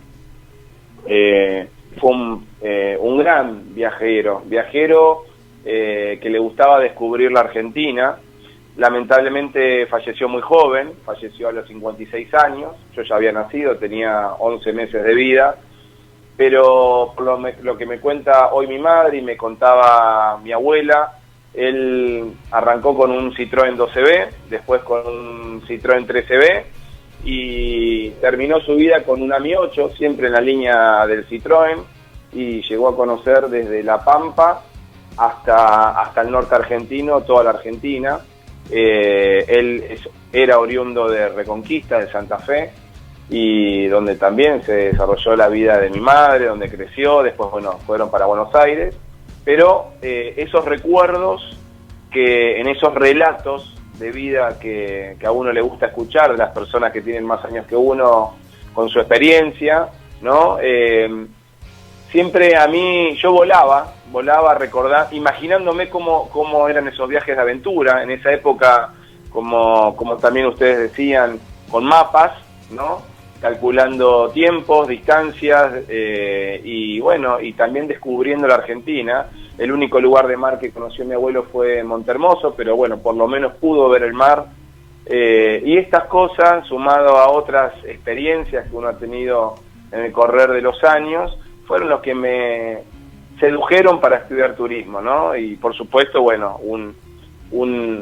eh, 1.05 1.67
fue 1.99 2.11
un, 2.11 2.47
un, 2.99 3.17
gran 3.17 3.73
viajero, 3.73 4.41
viajero 4.45 5.25
que 5.63 6.19
le 6.21 6.39
gustaba 6.39 6.79
descubrir 6.79 7.31
la 7.31 7.41
Argentina, 7.41 8.17
Lamentablemente 8.75 9.85
falleció 9.85 10.27
muy 10.27 10.41
joven, 10.41 10.93
falleció 11.05 11.49
a 11.49 11.51
los 11.51 11.67
56 11.67 12.33
años, 12.33 12.71
yo 12.95 13.03
ya 13.03 13.15
había 13.15 13.31
nacido, 13.31 13.77
tenía 13.77 14.33
11 14.39 14.73
meses 14.73 15.03
de 15.03 15.13
vida, 15.13 15.55
pero 16.35 17.13
por 17.15 17.39
lo, 17.61 17.77
que 17.77 17.85
me 17.85 17.99
cuenta 17.99 18.51
hoy 18.51 18.65
mi 18.65 18.79
madre 18.79 19.19
y 19.19 19.21
me 19.21 19.37
contaba 19.37 20.39
mi 20.39 20.51
abuela, 20.51 21.19
él 21.53 22.33
arrancó 22.49 22.97
con 22.97 23.11
un 23.11 23.31
Citroën 23.35 23.77
12B, 23.77 24.29
después 24.49 24.81
con 24.81 25.05
un 25.05 25.61
Citroën 25.67 26.07
13B 26.07 26.63
y 27.25 28.09
terminó 28.21 28.59
su 28.61 28.75
vida 28.75 29.03
con 29.03 29.21
un 29.21 29.31
AMI 29.33 29.53
8, 29.53 29.91
siempre 29.95 30.27
en 30.27 30.33
la 30.33 30.41
línea 30.41 31.05
del 31.05 31.27
Citroën, 31.29 31.77
y 32.31 32.63
llegó 32.63 32.89
a 32.89 32.95
conocer 32.95 33.49
desde 33.49 33.83
La 33.83 34.03
Pampa 34.03 34.63
hasta, 35.15 36.01
hasta 36.01 36.21
el 36.21 36.31
norte 36.31 36.55
argentino, 36.55 37.21
toda 37.21 37.43
la 37.43 37.51
Argentina 37.51 38.19
eh, 38.71 39.45
él 39.47 39.99
era 40.31 40.59
oriundo 40.59 41.09
de 41.09 41.29
Reconquista, 41.29 41.99
de 41.99 42.11
Santa 42.11 42.39
Fe, 42.39 42.71
y 43.29 43.87
donde 43.87 44.15
también 44.15 44.63
se 44.63 44.73
desarrolló 44.73 45.35
la 45.35 45.47
vida 45.47 45.79
de 45.79 45.89
mi 45.89 45.99
madre, 45.99 46.45
donde 46.45 46.69
creció, 46.69 47.23
después, 47.23 47.49
bueno, 47.51 47.79
fueron 47.85 48.09
para 48.09 48.25
Buenos 48.25 48.53
Aires, 48.55 48.95
pero 49.45 49.93
eh, 50.01 50.33
esos 50.37 50.65
recuerdos 50.65 51.57
que 52.11 52.59
en 52.59 52.67
esos 52.67 52.93
relatos 52.93 53.75
de 53.99 54.11
vida 54.11 54.57
que, 54.59 55.17
a 55.25 55.31
uno 55.31 55.51
le 55.51 55.61
gusta 55.61 55.87
escuchar 55.87 56.31
de 56.31 56.37
las 56.37 56.51
personas 56.53 56.91
que 56.91 57.01
tienen 57.01 57.25
más 57.25 57.43
años 57.45 57.65
que 57.67 57.75
uno 57.75 58.35
con 58.73 58.89
su 58.89 58.99
experiencia, 58.99 59.89
¿no? 60.21 60.57
Eh, 60.61 61.27
siempre 62.11 62.55
a 62.55 62.67
mí, 62.67 63.15
yo 63.17 63.31
volaba, 63.31 63.93
volaba 64.13 64.53
recordar, 64.53 65.07
imaginándome 65.11 65.89
cómo, 65.89 66.29
cómo 66.29 66.69
eran 66.69 66.87
esos 66.87 67.09
viajes 67.09 67.35
de 67.35 67.41
aventura, 67.41 68.03
en 68.03 68.11
esa 68.11 68.31
época, 68.31 68.93
como, 69.31 69.95
como 69.95 70.17
también 70.17 70.45
ustedes 70.45 70.91
decían, 70.91 71.39
con 71.69 71.83
mapas, 71.83 72.31
¿no? 72.69 73.01
calculando 73.41 74.29
tiempos, 74.29 74.87
distancias 74.87 75.83
eh, 75.89 76.61
y 76.63 77.01
bueno, 77.01 77.41
y 77.41 77.51
también 77.51 77.87
descubriendo 77.87 78.47
la 78.47 78.55
Argentina. 78.55 79.25
El 79.57 79.69
único 79.73 79.99
lugar 79.99 80.27
de 80.27 80.37
mar 80.37 80.59
que 80.59 80.71
conoció 80.71 81.03
mi 81.03 81.13
abuelo 81.13 81.43
fue 81.51 81.83
Montermoso, 81.83 82.53
pero 82.55 82.77
bueno, 82.77 82.99
por 82.99 83.15
lo 83.15 83.27
menos 83.27 83.55
pudo 83.55 83.89
ver 83.89 84.03
el 84.03 84.13
mar. 84.13 84.45
Eh, 85.05 85.61
y 85.65 85.77
estas 85.77 86.05
cosas, 86.05 86.65
sumado 86.67 87.17
a 87.17 87.31
otras 87.31 87.73
experiencias 87.83 88.69
que 88.69 88.75
uno 88.77 88.87
ha 88.87 88.97
tenido 88.97 89.55
en 89.91 90.01
el 90.01 90.13
correr 90.13 90.51
de 90.51 90.61
los 90.61 90.81
años, 90.85 91.37
fueron 91.67 91.89
los 91.89 91.99
que 91.99 92.15
me 92.15 92.83
sedujeron 93.39 93.99
para 93.99 94.17
estudiar 94.17 94.55
turismo, 94.55 95.01
¿no? 95.01 95.35
Y 95.35 95.55
por 95.55 95.75
supuesto, 95.75 96.21
bueno, 96.21 96.57
un, 96.61 96.95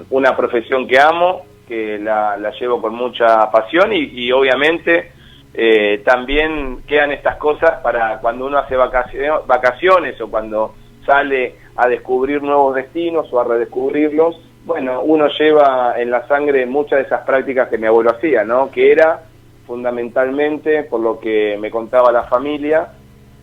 una 0.09 0.35
profesión 0.35 0.87
que 0.87 0.99
amo, 0.99 1.43
que 1.67 1.99
la, 1.99 2.37
llevo 2.59 2.81
con 2.81 2.93
mucha 2.93 3.49
pasión 3.51 3.91
y, 3.93 4.31
obviamente 4.31 5.11
eh, 5.53 6.01
también 6.05 6.81
quedan 6.87 7.11
estas 7.11 7.35
cosas 7.35 7.81
para 7.81 8.19
cuando 8.19 8.45
uno 8.45 8.57
hace 8.57 8.77
vacaciones, 8.77 9.31
vacaciones 9.45 10.19
o 10.21 10.29
cuando 10.29 10.73
sale 11.05 11.55
a 11.75 11.87
descubrir 11.89 12.41
nuevos 12.41 12.75
destinos 12.75 13.27
o 13.33 13.39
a 13.39 13.43
redescubrirlos, 13.43 14.39
bueno, 14.65 15.01
uno 15.01 15.27
lleva 15.27 15.95
en 15.97 16.11
la 16.11 16.25
sangre 16.27 16.65
muchas 16.65 16.99
de 16.99 17.05
esas 17.05 17.21
prácticas 17.25 17.67
que 17.67 17.77
mi 17.77 17.87
abuelo 17.87 18.11
hacía, 18.11 18.43
¿no? 18.43 18.71
Que 18.71 18.91
era 18.91 19.23
fundamentalmente, 19.65 20.83
por 20.83 20.99
lo 21.01 21.19
que 21.19 21.57
me 21.59 21.71
contaba 21.71 22.11
la 22.11 22.23
familia, 22.23 22.89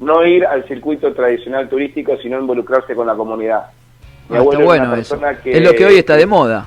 no 0.00 0.24
ir 0.24 0.46
al 0.46 0.66
circuito 0.66 1.12
tradicional 1.12 1.68
turístico, 1.68 2.16
sino 2.18 2.38
involucrarse 2.38 2.94
con 2.94 3.06
la 3.06 3.14
comunidad. 3.14 3.66
Mi 4.28 4.36
ah, 4.36 4.40
abuelo 4.40 4.64
bueno 4.64 4.94
es 4.94 5.10
lo 5.10 5.72
que 5.72 5.86
hoy 5.86 5.96
está 5.96 6.16
de 6.16 6.26
moda. 6.26 6.66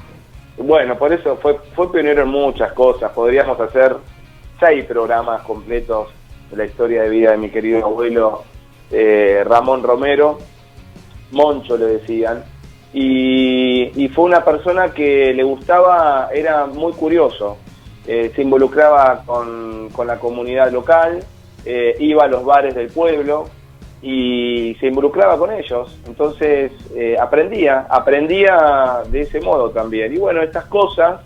Bueno, 0.57 0.97
por 0.97 1.13
eso 1.13 1.38
fue, 1.38 1.57
fue 1.75 1.91
pionero 1.91 2.23
en 2.23 2.29
muchas 2.29 2.73
cosas. 2.73 3.11
Podríamos 3.11 3.59
hacer 3.59 3.95
seis 4.59 4.85
programas 4.85 5.41
completos 5.43 6.09
de 6.50 6.57
la 6.57 6.65
historia 6.65 7.03
de 7.03 7.09
vida 7.09 7.31
de 7.31 7.38
mi 7.38 7.50
querido 7.50 7.85
abuelo 7.85 8.43
eh, 8.91 9.43
Ramón 9.45 9.83
Romero. 9.83 10.39
Moncho 11.31 11.77
le 11.77 11.85
decían. 11.85 12.43
Y, 12.93 14.09
fue 14.13 14.25
una 14.25 14.43
persona 14.43 14.93
que 14.93 15.33
le 15.33 15.43
gustaba, 15.43 16.29
era 16.33 16.65
muy 16.65 16.91
curioso. 16.91 17.57
Eh, 18.05 18.31
se 18.35 18.41
involucraba 18.41 19.23
con, 19.25 19.89
con 19.91 20.07
la 20.07 20.19
comunidad 20.19 20.71
local, 20.71 21.23
eh, 21.65 21.96
iba 22.00 22.24
a 22.24 22.27
los 22.27 22.44
bares 22.44 22.75
del 22.75 22.88
pueblo 22.88 23.46
y 24.01 24.75
se 24.80 24.88
involucraba 24.88 25.38
con 25.38 25.51
ellos. 25.51 25.96
Entonces 26.08 26.72
eh, 26.96 27.15
aprendía, 27.20 27.86
aprendía 27.89 29.03
de 29.10 29.22
ese 29.22 29.41
modo 29.41 29.70
también. 29.70 30.13
Y 30.13 30.18
bueno, 30.18 30.41
estas 30.41 30.65
cosas 30.65 31.22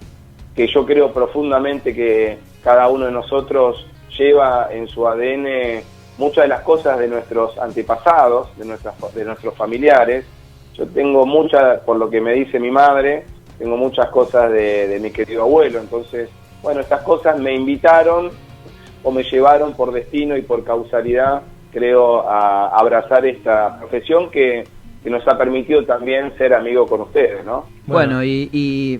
que 0.55 0.67
yo 0.67 0.85
creo 0.85 1.11
profundamente 1.11 1.93
que 1.93 2.37
cada 2.63 2.87
uno 2.89 3.05
de 3.05 3.11
nosotros 3.11 3.85
lleva 4.17 4.69
en 4.71 4.87
su 4.87 5.07
ADN 5.07 5.83
muchas 6.17 6.45
de 6.45 6.47
las 6.47 6.61
cosas 6.61 6.97
de 6.99 7.07
nuestros 7.07 7.57
antepasados, 7.57 8.55
de, 8.57 8.65
nuestras, 8.65 8.95
de 9.13 9.25
nuestros 9.25 9.55
familiares. 9.55 10.25
Yo 10.73 10.87
tengo 10.87 11.25
muchas, 11.25 11.79
por 11.81 11.97
lo 11.97 12.09
que 12.09 12.21
me 12.21 12.33
dice 12.33 12.59
mi 12.59 12.71
madre, 12.71 13.25
tengo 13.57 13.77
muchas 13.77 14.09
cosas 14.09 14.51
de, 14.51 14.87
de 14.87 14.99
mi 14.99 15.11
querido 15.11 15.43
abuelo. 15.43 15.79
Entonces, 15.79 16.29
bueno, 16.61 16.81
estas 16.81 17.01
cosas 17.01 17.39
me 17.39 17.53
invitaron 17.53 18.31
o 19.05 19.11
me 19.11 19.23
llevaron 19.23 19.73
por 19.75 19.93
destino 19.93 20.35
y 20.35 20.41
por 20.41 20.63
causalidad, 20.63 21.43
creo, 21.71 22.27
a 22.27 22.69
abrazar 22.69 23.23
esta 23.25 23.77
profesión 23.77 24.31
que, 24.31 24.67
nos 25.05 25.27
ha 25.27 25.37
permitido 25.37 25.85
también 25.85 26.35
ser 26.35 26.51
amigo 26.55 26.87
con 26.87 27.01
ustedes, 27.01 27.45
¿no? 27.45 27.67
Bueno, 27.85 28.23
y, 28.23 28.99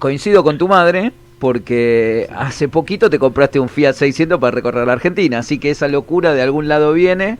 coincido 0.00 0.42
con 0.42 0.58
tu 0.58 0.66
madre 0.66 1.12
porque 1.38 2.28
hace 2.34 2.68
poquito 2.68 3.08
te 3.08 3.20
compraste 3.20 3.60
un 3.60 3.68
Fiat 3.68 3.92
600 3.92 4.40
para 4.40 4.50
recorrer 4.50 4.84
la 4.84 4.94
Argentina, 4.94 5.38
así 5.38 5.60
que 5.60 5.70
esa 5.70 5.86
locura 5.86 6.34
de 6.34 6.42
algún 6.42 6.66
lado 6.66 6.92
viene. 6.92 7.38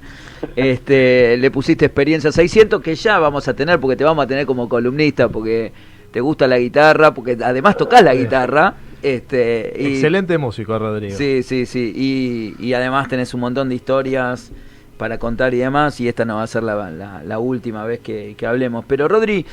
Este, 0.54 1.36
le 1.38 1.50
pusiste 1.50 1.86
experiencia 1.86 2.30
600 2.30 2.80
que 2.80 2.94
ya 2.94 3.18
vamos 3.18 3.48
a 3.48 3.54
tener 3.54 3.80
porque 3.80 3.96
te 3.96 4.04
vamos 4.04 4.24
a 4.24 4.28
tener 4.28 4.46
como 4.46 4.68
columnista 4.68 5.28
porque 5.28 5.72
te 6.12 6.20
gusta 6.20 6.46
la 6.46 6.58
guitarra, 6.58 7.12
porque 7.12 7.36
además 7.42 7.76
tocas 7.76 8.04
la 8.04 8.14
guitarra 8.14 8.74
este, 9.04 9.92
Excelente 9.92 10.38
músico, 10.38 10.78
Rodrigo. 10.78 11.14
Sí, 11.14 11.42
sí, 11.42 11.66
sí. 11.66 12.54
Y, 12.58 12.72
además 12.72 13.06
tenés 13.08 13.34
un 13.34 13.40
montón 13.40 13.68
de 13.68 13.74
historias 13.74 14.50
para 14.96 15.18
contar 15.18 15.52
y 15.52 15.58
demás, 15.58 16.00
y 16.00 16.08
esta 16.08 16.24
no 16.24 16.36
va 16.36 16.44
a 16.44 16.46
ser 16.46 16.62
la, 16.62 17.38
última 17.38 17.84
vez 17.84 18.00
que, 18.00 18.34
hablemos. 18.46 18.86
Pero, 18.88 19.06
Rodri, 19.06 19.44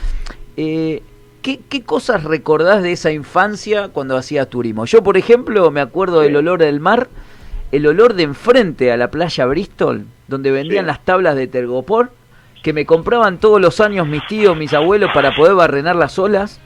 eh, 0.55 1.03
¿qué, 1.41 1.83
cosas 1.83 2.23
recordás 2.23 2.81
de 2.81 2.93
esa 2.93 3.11
infancia 3.11 3.89
cuando 3.89 4.15
hacías 4.15 4.47
turismo? 4.47 4.85
Yo, 4.85 5.03
por 5.03 5.17
ejemplo, 5.17 5.69
me 5.69 5.81
acuerdo 5.81 6.21
del 6.21 6.37
olor 6.37 6.59
del 6.59 6.79
mar, 6.79 7.09
el 7.73 7.85
olor 7.87 8.13
de 8.13 8.23
enfrente 8.23 8.89
a 8.93 8.95
la 8.95 9.11
playa 9.11 9.45
Bristol, 9.47 10.05
donde 10.29 10.51
vendían 10.51 10.87
las 10.87 11.03
tablas 11.03 11.35
de 11.35 11.47
Tergopor, 11.47 12.11
que 12.63 12.71
me 12.71 12.85
compraban 12.85 13.37
todos 13.37 13.59
los 13.59 13.81
años 13.81 14.07
mis 14.07 14.25
tíos, 14.27 14.55
mis 14.55 14.71
abuelos, 14.71 15.09
para 15.13 15.35
poder 15.35 15.55
barrenar 15.55 15.97
las 15.97 16.17
olas 16.17 16.61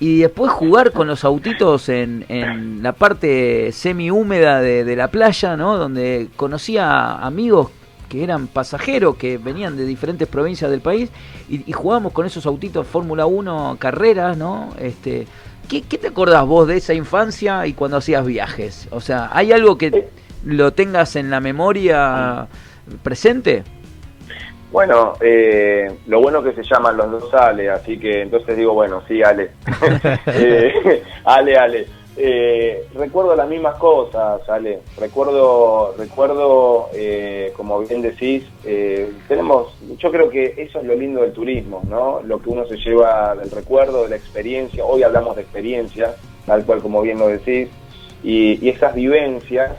y 0.00 0.20
después 0.20 0.52
jugar 0.52 0.92
con 0.92 1.08
los 1.08 1.24
autitos 1.24 1.88
en, 1.88 2.24
en 2.28 2.82
la 2.82 2.92
parte 2.92 3.72
semi 3.72 4.10
húmeda 4.10 4.60
de, 4.60 4.96
la 4.96 5.08
playa, 5.08 5.56
¿no? 5.56 5.76
Donde 5.76 6.28
conocía 6.36 7.16
amigos 7.16 7.70
que 8.08 8.22
eran 8.22 8.46
pasajeros, 8.46 9.16
que 9.16 9.38
venían 9.38 9.76
de 9.76 9.84
diferentes 9.84 10.28
provincias 10.28 10.70
del 10.70 10.80
país, 10.80 11.10
y, 11.48 11.72
jugábamos 11.72 12.12
con 12.12 12.26
esos 12.26 12.46
autitos 12.46 12.86
Fórmula 12.86 13.26
1, 13.26 13.76
carreras, 13.78 14.36
¿no? 14.36 14.70
Este, 14.78 15.26
¿qué, 15.68 15.82
¿Qué 15.82 15.98
te 15.98 16.08
acordás 16.08 16.46
vos 16.46 16.68
de 16.68 16.76
esa 16.76 16.94
infancia 16.94 17.66
y 17.66 17.72
cuando 17.72 17.96
hacías 17.96 18.24
viajes? 18.24 18.88
O 18.90 19.00
sea, 19.00 19.30
¿hay 19.32 19.52
algo 19.52 19.76
que 19.76 20.08
lo 20.44 20.72
tengas 20.72 21.16
en 21.16 21.28
la 21.28 21.40
memoria 21.40 22.46
presente? 23.02 23.64
Bueno, 24.70 25.14
eh, 25.20 25.90
lo 26.06 26.20
bueno 26.20 26.42
que 26.42 26.52
se 26.52 26.62
llaman 26.62 26.96
los 26.96 27.10
dos 27.10 27.34
Ale, 27.34 27.70
así 27.70 27.98
que 27.98 28.22
entonces 28.22 28.56
digo, 28.56 28.74
bueno, 28.74 29.02
sí, 29.08 29.22
Ale. 29.22 29.50
Eh, 30.26 31.02
Ale, 31.24 31.56
Ale. 31.56 31.86
Eh, 32.20 32.86
recuerdo 32.94 33.34
las 33.34 33.48
mismas 33.48 33.76
cosas, 33.76 34.46
Ale. 34.48 34.80
Recuerdo, 34.98 35.94
recuerdo 35.96 36.90
como 37.56 37.80
bien 37.80 38.02
decís, 38.02 38.44
tenemos, 39.26 39.74
yo 39.96 40.10
creo 40.10 40.28
que 40.28 40.54
eso 40.58 40.80
es 40.80 40.84
lo 40.84 40.94
lindo 40.94 41.22
del 41.22 41.32
turismo, 41.32 41.82
¿no? 41.88 42.20
Lo 42.22 42.40
que 42.40 42.50
uno 42.50 42.66
se 42.66 42.76
lleva 42.76 43.34
del 43.34 43.50
recuerdo, 43.50 44.02
de 44.02 44.10
la 44.10 44.16
experiencia. 44.16 44.84
Hoy 44.84 45.02
hablamos 45.02 45.36
de 45.36 45.42
experiencia, 45.42 46.14
tal 46.44 46.64
cual 46.64 46.80
como 46.82 47.00
bien 47.00 47.18
lo 47.18 47.28
decís. 47.28 47.68
Y, 48.22 48.64
y 48.64 48.68
esas 48.68 48.94
vivencias, 48.94 49.72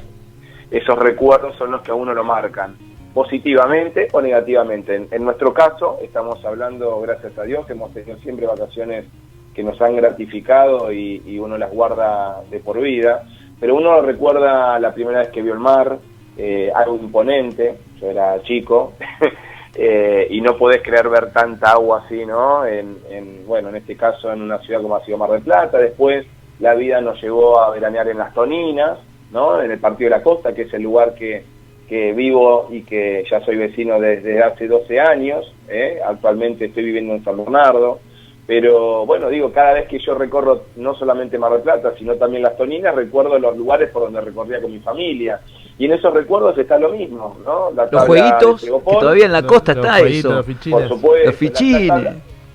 esos 0.71 0.97
recuerdos 0.97 1.55
son 1.57 1.71
los 1.71 1.81
que 1.81 1.91
a 1.91 1.95
uno 1.95 2.13
lo 2.13 2.23
marcan 2.23 2.88
positivamente 3.13 4.07
o 4.11 4.21
negativamente. 4.21 5.07
En, 5.11 5.23
nuestro 5.23 5.53
caso, 5.53 5.99
estamos 6.01 6.43
hablando, 6.45 7.01
gracias 7.01 7.37
a 7.37 7.43
Dios, 7.43 7.69
hemos 7.69 7.93
tenido 7.93 8.17
siempre 8.19 8.45
vacaciones 8.45 9.05
que 9.53 9.63
nos 9.63 9.81
han 9.81 9.95
gratificado 9.95 10.91
y, 10.91 11.39
uno 11.39 11.57
las 11.57 11.71
guarda 11.71 12.41
de 12.49 12.59
por 12.59 12.79
vida, 12.79 13.23
pero 13.59 13.75
uno 13.75 14.01
recuerda 14.01 14.79
la 14.79 14.93
primera 14.93 15.19
vez 15.19 15.29
que 15.29 15.41
vio 15.41 15.53
el 15.53 15.59
mar, 15.59 15.97
eh, 16.37 16.71
algo 16.73 16.95
imponente, 16.95 17.77
yo 17.99 18.07
era 18.07 18.41
chico, 18.43 18.93
eh, 19.75 20.27
y 20.29 20.39
no 20.41 20.55
podés 20.55 20.81
creer 20.81 21.09
ver 21.09 21.31
tanta 21.31 21.71
agua 21.71 22.03
así, 22.05 22.25
¿no? 22.25 22.65
En, 22.65 23.45
bueno, 23.45 23.69
en 23.69 23.77
este 23.77 23.95
caso 23.95 24.31
en 24.31 24.41
una 24.41 24.59
ciudad 24.59 24.81
como 24.81 24.95
ha 24.95 25.03
sido 25.03 25.17
Mar 25.17 25.31
del 25.31 25.41
Plata, 25.41 25.79
después 25.79 26.25
la 26.59 26.75
vida 26.75 27.01
nos 27.01 27.21
llevó 27.21 27.59
a 27.59 27.71
veranear 27.71 28.07
en 28.09 28.19
las 28.19 28.33
Toninas, 28.33 28.99
¿no? 29.31 29.61
En 29.61 29.71
el 29.71 29.79
Partido 29.79 30.09
de 30.09 30.17
la 30.17 30.23
Costa, 30.23 30.53
que 30.53 30.63
es 30.63 30.73
el 30.73 30.83
lugar 30.83 31.15
que 31.15 31.43
que 31.89 32.13
vivo 32.13 32.67
y 32.69 32.83
que 32.83 33.25
ya 33.29 33.43
soy 33.43 33.57
vecino 33.57 33.99
desde 33.99 34.43
hace 34.43 34.67
12 34.67 34.99
años, 34.99 35.51
¿eh? 35.67 35.99
actualmente 36.05 36.65
estoy 36.65 36.85
viviendo 36.85 37.15
en 37.15 37.23
San 37.23 37.35
Bernardo, 37.35 37.99
pero 38.45 39.05
bueno, 39.07 39.29
digo, 39.29 39.51
cada 39.51 39.73
vez 39.73 39.87
que 39.87 39.99
yo 39.99 40.13
recorro 40.13 40.65
no 40.75 40.95
solamente 40.95 41.37
Mar 41.39 41.51
del 41.51 41.61
Plata, 41.61 41.93
sino 41.97 42.15
también 42.15 42.43
las 42.43 42.57
Toninas, 42.57 42.95
recuerdo 42.95 43.37
los 43.39 43.57
lugares 43.57 43.89
por 43.89 44.03
donde 44.03 44.21
recorría 44.21 44.61
con 44.61 44.71
mi 44.71 44.79
familia. 44.79 45.39
Y 45.77 45.85
en 45.85 45.93
esos 45.93 46.13
recuerdos 46.13 46.57
está 46.57 46.77
lo 46.77 46.89
mismo, 46.89 47.37
¿no? 47.45 47.69
los 47.71 48.05
jueguitos, 48.05 48.61
que 48.61 48.69
todavía 48.69 49.25
en 49.25 49.31
la 49.31 49.43
costa 49.43 49.71
está 49.71 49.99
eso. 49.99 50.43
Por 50.43 50.87
supuesto, 50.87 51.25
los 51.27 51.35
fichines. 51.35 51.89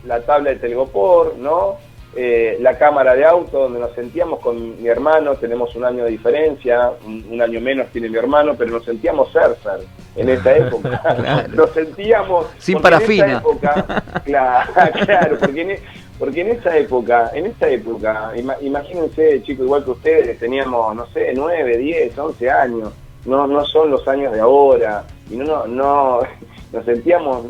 La, 0.05 0.21
tabla, 0.21 0.51
de 0.51 0.57
Telgopor, 0.57 1.37
¿no? 1.39 1.77
Eh, 2.17 2.59
la 2.61 2.79
cámara 2.79 3.15
de 3.15 3.25
auto 3.25 3.59
donde 3.59 3.81
nos 3.81 3.93
sentíamos 3.93 4.39
con 4.39 4.81
mi 4.81 4.89
hermano, 4.89 5.35
tenemos 5.35 5.75
un 5.75 5.85
año 5.85 6.05
de 6.05 6.11
diferencia, 6.11 6.93
un, 7.05 7.43
año 7.43 7.61
menos 7.61 7.89
tiene 7.89 8.09
mi 8.09 8.17
hermano, 8.17 8.55
pero 8.57 8.71
nos 8.71 8.85
sentíamos 8.85 9.33
surfer 9.33 9.81
en 10.15 10.29
esa 10.29 10.57
época. 10.57 11.49
Nos 11.53 11.71
sentíamos... 11.71 12.47
Sin 12.59 12.81
parafina. 12.81 13.43
claro, 14.25 14.71
claro, 15.05 15.39
porque 15.41 15.63
en, 15.63 15.71
e, 15.73 15.81
porque 16.17 16.43
en 16.43 16.49
esa 16.51 16.77
época, 16.77 17.33
en 17.35 17.47
esa 17.47 17.69
época, 17.69 18.33
imagínense, 18.61 19.43
chicos, 19.43 19.67
igual 19.67 19.85
que 19.85 19.91
ustedes, 19.91 20.39
teníamos, 20.39 20.95
no 20.95 21.07
sé, 21.07 21.33
9, 21.35 21.79
10, 21.79 22.17
11 22.17 22.51
años, 22.51 22.93
no, 23.25 23.49
no 23.49 23.65
son 23.65 23.91
los 23.91 24.07
años 24.07 24.33
de 24.33 24.41
ahora, 24.41 25.05
y 25.29 25.35
no, 25.35 25.45
no, 25.45 25.67
no 25.67 26.21
nos 26.73 26.85
sentíamos 26.85 27.47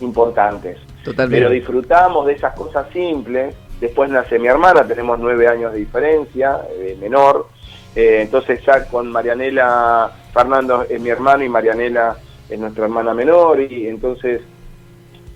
importantes. 0.00 0.78
Totalmente. 1.04 1.36
Pero 1.36 1.50
disfrutamos 1.50 2.26
de 2.26 2.32
esas 2.32 2.54
cosas 2.54 2.86
simples 2.90 3.54
Después 3.80 4.10
nace 4.10 4.38
mi 4.38 4.48
hermana, 4.48 4.86
tenemos 4.86 5.18
nueve 5.18 5.48
años 5.48 5.72
de 5.72 5.78
diferencia, 5.78 6.60
eh, 6.70 6.96
menor. 7.00 7.48
Eh, 7.94 8.20
entonces 8.22 8.60
ya 8.64 8.86
con 8.86 9.10
Marianela, 9.10 10.10
Fernando 10.32 10.84
es 10.88 11.00
mi 11.00 11.10
hermano 11.10 11.44
y 11.44 11.48
Marianela 11.48 12.16
es 12.48 12.58
nuestra 12.58 12.84
hermana 12.84 13.14
menor. 13.14 13.60
Y 13.60 13.86
entonces, 13.88 14.42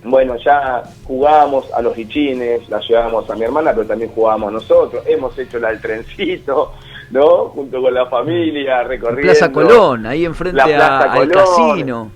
bueno, 0.03 0.35
ya 0.37 0.83
jugábamos 1.05 1.71
a 1.73 1.81
los 1.81 1.97
hichines, 1.97 2.67
la 2.69 2.79
llevábamos 2.79 3.29
a 3.29 3.35
mi 3.35 3.43
hermana, 3.43 3.71
pero 3.73 3.87
también 3.87 4.11
jugábamos 4.11 4.53
nosotros. 4.53 5.03
Hemos 5.05 5.37
hecho 5.37 5.59
la 5.59 5.69
del 5.69 5.81
trencito, 5.81 6.73
¿no? 7.11 7.49
Junto 7.49 7.81
con 7.81 7.93
la 7.93 8.05
familia, 8.07 8.83
recorriendo. 8.83 9.31
Plaza 9.31 9.51
Colón, 9.51 10.05
ahí 10.05 10.25
enfrente 10.25 10.61
al 10.61 11.29
casino. 11.29 12.11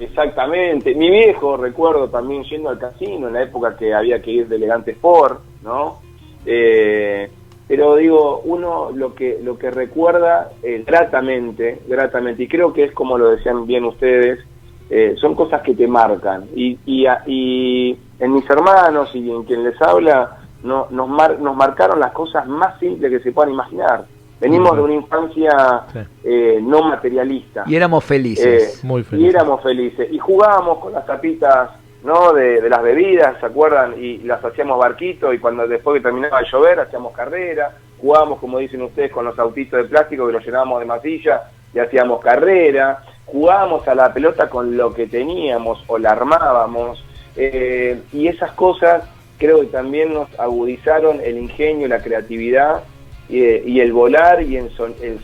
Exactamente. 0.00 0.94
Mi 0.94 1.10
viejo, 1.10 1.56
recuerdo 1.56 2.08
también 2.08 2.44
yendo 2.44 2.68
al 2.68 2.78
casino 2.78 3.28
en 3.28 3.34
la 3.34 3.42
época 3.42 3.76
que 3.76 3.92
había 3.92 4.22
que 4.22 4.30
ir 4.30 4.48
de 4.48 4.56
Elegante 4.56 4.92
Sport, 4.92 5.40
¿no? 5.68 6.00
Eh, 6.44 7.30
pero 7.68 7.96
digo, 7.96 8.40
uno 8.44 8.90
lo 8.94 9.14
que, 9.14 9.38
lo 9.42 9.58
que 9.58 9.70
recuerda 9.70 10.50
eh, 10.62 10.82
gratamente, 10.86 11.82
gratamente, 11.86 12.44
y 12.44 12.48
creo 12.48 12.72
que 12.72 12.84
es 12.84 12.92
como 12.92 13.18
lo 13.18 13.30
decían 13.30 13.66
bien 13.66 13.84
ustedes, 13.84 14.40
eh, 14.88 15.14
son 15.20 15.34
cosas 15.34 15.60
que 15.62 15.74
te 15.74 15.86
marcan. 15.86 16.46
Y, 16.54 16.78
y, 16.86 17.06
y, 17.26 17.98
en 18.18 18.32
mis 18.32 18.48
hermanos 18.48 19.10
y 19.14 19.30
en 19.30 19.44
quien 19.44 19.62
les 19.62 19.80
habla, 19.82 20.38
no, 20.62 20.86
nos, 20.90 21.38
nos 21.38 21.56
marcaron 21.56 22.00
las 22.00 22.12
cosas 22.12 22.48
más 22.48 22.80
simples 22.80 23.10
que 23.10 23.20
se 23.20 23.32
puedan 23.32 23.52
imaginar. 23.52 24.06
Venimos 24.40 24.74
de 24.76 24.82
una 24.82 24.94
infancia 24.94 25.84
eh, 26.22 26.58
no 26.62 26.84
materialista. 26.84 27.64
Y 27.66 27.74
éramos 27.74 28.04
felices. 28.04 28.82
Muy 28.84 29.02
felices. 29.02 29.32
Y 29.32 29.36
éramos 29.36 29.62
felices. 29.62 30.08
Y 30.12 30.18
jugábamos 30.18 30.78
con 30.78 30.92
las 30.92 31.04
tapitas 31.04 31.70
¿no? 32.08 32.32
De, 32.32 32.66
las 32.68 32.82
bebidas, 32.82 33.38
¿se 33.38 33.46
acuerdan? 33.46 33.94
Y 34.02 34.18
las 34.18 34.42
hacíamos 34.42 34.78
barquito 34.78 35.32
y 35.32 35.38
cuando 35.38 35.68
después 35.68 35.98
que 35.98 36.02
terminaba 36.02 36.40
de 36.40 36.46
llover 36.50 36.80
hacíamos 36.80 37.12
carrera, 37.12 37.76
jugábamos, 38.00 38.38
como 38.38 38.58
dicen 38.58 38.80
ustedes, 38.80 39.12
con 39.12 39.26
los 39.26 39.38
autitos 39.38 39.82
de 39.82 39.88
plástico 39.88 40.26
que 40.26 40.32
los 40.32 40.44
llenábamos 40.44 40.80
de 40.80 40.86
masilla 40.86 41.42
y 41.74 41.78
hacíamos 41.78 42.20
carrera, 42.22 43.04
jugábamos 43.26 43.86
a 43.86 43.94
la 43.94 44.12
pelota 44.12 44.48
con 44.48 44.74
lo 44.74 44.94
que 44.94 45.06
teníamos 45.06 45.84
o 45.86 45.98
la 45.98 46.12
armábamos 46.12 47.04
eh, 47.36 48.00
y 48.12 48.26
esas 48.26 48.52
cosas 48.52 49.04
creo 49.36 49.60
que 49.60 49.66
también 49.66 50.14
nos 50.14 50.28
agudizaron 50.40 51.20
el 51.22 51.36
ingenio, 51.36 51.88
la 51.88 52.02
creatividad 52.02 52.84
y, 53.28 53.80
el 53.80 53.92
volar 53.92 54.42
y 54.42 54.56
el, 54.56 54.70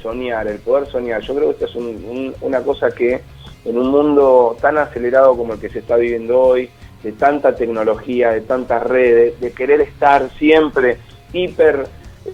soñar, 0.02 0.46
el 0.46 0.58
poder 0.58 0.86
soñar. 0.88 1.22
Yo 1.22 1.34
creo 1.34 1.46
que 1.48 1.64
esto 1.64 1.80
es 1.80 2.36
una 2.42 2.60
cosa 2.60 2.90
que 2.90 3.22
en 3.64 3.78
un 3.78 3.88
mundo 3.88 4.56
tan 4.60 4.78
acelerado 4.78 5.36
como 5.36 5.54
el 5.54 5.60
que 5.60 5.70
se 5.70 5.80
está 5.80 5.96
viviendo 5.96 6.40
hoy, 6.40 6.70
de 7.02 7.12
tanta 7.12 7.54
tecnología, 7.54 8.30
de 8.30 8.40
tantas 8.40 8.82
redes, 8.82 9.38
de 9.40 9.52
querer 9.52 9.80
estar 9.82 10.30
siempre 10.38 10.98
hiper 11.32 11.86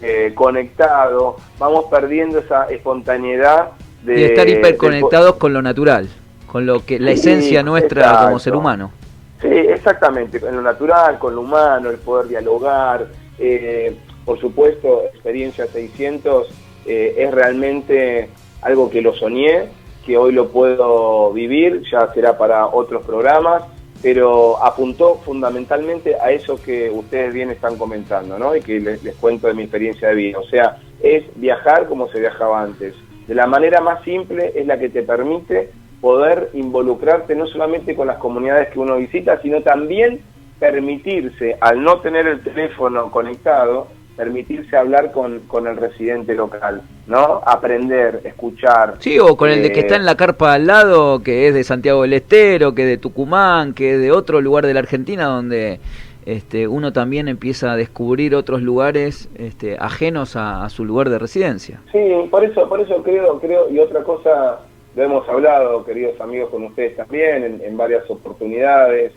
eh, 0.02 0.32
conectado, 0.34 1.36
vamos 1.58 1.86
perdiendo 1.90 2.38
esa 2.38 2.66
espontaneidad 2.66 3.72
de, 4.04 4.26
estar 4.26 4.48
hiperconectados 4.48 5.36
con 5.36 5.52
lo 5.52 5.62
natural, 5.62 6.08
con 6.46 6.66
lo 6.66 6.84
que 6.84 7.00
la 7.00 7.10
esencia 7.10 7.62
nuestra 7.62 8.24
como 8.24 8.38
ser 8.38 8.54
humano. 8.54 8.92
Sí, 9.40 9.48
exactamente, 9.48 10.38
con 10.40 10.54
lo 10.54 10.62
natural, 10.62 11.18
con 11.18 11.34
lo 11.34 11.40
humano, 11.40 11.90
el 11.90 11.98
poder 11.98 12.28
dialogar, 12.28 13.08
eh, 13.38 13.96
por 14.24 14.38
supuesto, 14.38 15.02
experiencia 15.12 15.66
600 15.66 16.46
eh, 16.86 17.14
es 17.18 17.30
realmente 17.32 18.28
algo 18.62 18.90
que 18.90 19.00
lo 19.00 19.14
soñé, 19.14 19.68
que 20.04 20.16
hoy 20.16 20.32
lo 20.32 20.48
puedo 20.48 21.32
vivir, 21.32 21.82
ya 21.90 22.12
será 22.12 22.36
para 22.38 22.66
otros 22.66 23.04
programas, 23.04 23.62
pero 24.02 24.62
apuntó 24.64 25.16
fundamentalmente 25.16 26.16
a 26.16 26.30
eso 26.30 26.60
que 26.60 26.90
ustedes 26.90 27.34
bien 27.34 27.50
están 27.50 27.76
comentando, 27.76 28.38
¿no? 28.38 28.56
Y 28.56 28.60
que 28.60 28.80
les, 28.80 29.00
cuento 29.16 29.46
de 29.46 29.54
mi 29.54 29.62
experiencia 29.62 30.08
de 30.08 30.14
vida. 30.14 30.38
O 30.38 30.44
sea, 30.44 30.78
es 31.02 31.24
viajar 31.36 31.86
como 31.86 32.08
se 32.08 32.20
viajaba 32.20 32.62
antes. 32.62 32.94
De 33.26 33.34
la 33.34 33.46
manera 33.46 33.80
más 33.80 34.02
simple 34.02 34.52
es 34.54 34.66
la 34.66 34.78
que 34.78 34.88
te 34.88 35.02
permite 35.02 35.70
poder 36.00 36.48
involucrarte 36.54 37.34
no 37.34 37.46
solamente 37.46 37.94
con 37.94 38.06
las 38.06 38.16
comunidades 38.16 38.70
que 38.70 38.78
uno 38.78 38.96
visita, 38.96 39.40
sino 39.42 39.60
también 39.60 40.20
permitirse, 40.58 41.56
al 41.60 41.82
no 41.82 42.00
tener 42.00 42.26
el 42.26 42.42
teléfono 42.42 43.10
conectado, 43.10 43.88
permitirse 44.20 44.76
hablar 44.76 45.12
con, 45.12 45.40
con 45.48 45.66
el 45.66 45.78
residente 45.78 46.34
local, 46.34 46.82
¿no? 47.06 47.40
Aprender, 47.46 48.20
escuchar. 48.22 48.96
Sí, 48.98 49.18
o 49.18 49.34
con 49.34 49.48
el 49.48 49.62
de 49.62 49.72
que 49.72 49.80
está 49.80 49.96
en 49.96 50.04
la 50.04 50.14
carpa 50.14 50.52
al 50.52 50.66
lado, 50.66 51.22
que 51.22 51.48
es 51.48 51.54
de 51.54 51.64
Santiago 51.64 52.02
del 52.02 52.12
Estero, 52.12 52.74
que 52.74 52.82
es 52.82 52.88
de 52.88 52.98
Tucumán, 52.98 53.72
que 53.72 53.94
es 53.94 53.98
de 53.98 54.12
otro 54.12 54.42
lugar 54.42 54.66
de 54.66 54.74
la 54.74 54.80
Argentina, 54.80 55.24
donde 55.24 55.80
este, 56.26 56.68
uno 56.68 56.92
también 56.92 57.28
empieza 57.28 57.72
a 57.72 57.76
descubrir 57.76 58.34
otros 58.34 58.60
lugares 58.60 59.30
este, 59.38 59.78
ajenos 59.80 60.36
a, 60.36 60.68
su 60.68 60.84
lugar 60.84 61.08
de 61.08 61.18
residencia. 61.18 61.80
Sí, 61.90 61.98
por 62.30 62.44
eso, 62.44 62.68
por 62.68 62.78
eso 62.78 63.02
creo, 63.02 63.40
creo, 63.40 63.70
y 63.70 63.78
otra 63.78 64.02
cosa, 64.02 64.60
lo 64.96 65.02
hemos 65.02 65.26
hablado, 65.30 65.82
queridos 65.86 66.20
amigos, 66.20 66.50
con 66.50 66.64
ustedes 66.64 66.94
también, 66.94 67.62
en, 67.64 67.76
varias 67.78 68.02
oportunidades, 68.10 69.14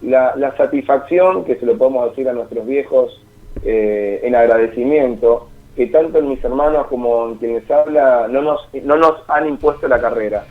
la, 0.00 0.34
la 0.34 0.56
satisfacción, 0.56 1.44
que 1.44 1.56
se 1.56 1.66
lo 1.66 1.76
podemos 1.76 2.08
decir 2.08 2.26
a 2.26 2.32
nuestros 2.32 2.66
viejos, 2.66 3.20
eh, 3.68 4.20
en 4.22 4.34
agradecimiento 4.36 5.48
que 5.74 5.88
tanto 5.88 6.18
en 6.18 6.28
mis 6.28 6.42
hermanos 6.44 6.86
como 6.86 7.28
en 7.28 7.34
quienes 7.34 7.70
habla 7.70 8.28
no 8.30 8.40
nos, 8.40 8.68
no 8.82 8.96
nos 8.96 9.28
han 9.28 9.48
impuesto 9.48 9.88
la 9.88 10.00
carrera, 10.00 10.46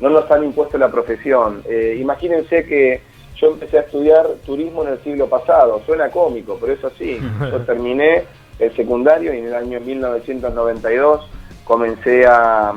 no 0.00 0.10
nos 0.10 0.30
han 0.30 0.44
impuesto 0.44 0.76
la 0.76 0.90
profesión. 0.90 1.62
Eh, 1.66 1.96
imagínense 1.98 2.64
que 2.64 3.00
yo 3.36 3.52
empecé 3.52 3.78
a 3.78 3.80
estudiar 3.80 4.26
turismo 4.44 4.82
en 4.82 4.90
el 4.90 5.02
siglo 5.02 5.28
pasado, 5.28 5.80
suena 5.86 6.10
cómico, 6.10 6.58
pero 6.60 6.74
eso 6.74 6.90
sí, 6.90 7.18
yo 7.50 7.60
terminé 7.62 8.24
el 8.58 8.76
secundario 8.76 9.34
y 9.34 9.38
en 9.38 9.46
el 9.46 9.54
año 9.54 9.80
1992 9.80 11.28
comencé 11.64 12.26
a, 12.26 12.74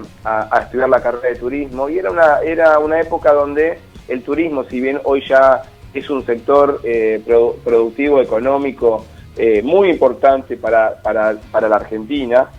estudiar 0.61 0.89
la 0.89 1.01
carrera 1.01 1.29
de 1.29 1.35
turismo 1.35 1.89
y 1.89 1.99
era 1.99 2.11
una, 2.11 2.39
era 2.39 2.79
una 2.79 3.01
época 3.01 3.33
donde 3.33 3.77
el 4.07 4.23
turismo, 4.23 4.63
si 4.63 4.79
bien 4.79 5.01
hoy 5.03 5.21
ya 5.27 5.63
es 5.93 6.09
un 6.09 6.25
sector 6.25 6.81
eh, 6.83 7.21
productivo, 7.63 8.21
económico, 8.21 9.05
eh, 9.37 9.61
muy 9.61 9.89
importante 9.89 10.57
para, 10.57 11.01
para, 11.01 11.35
para 11.51 11.67
la 11.67 11.77
Argentina. 11.77 12.49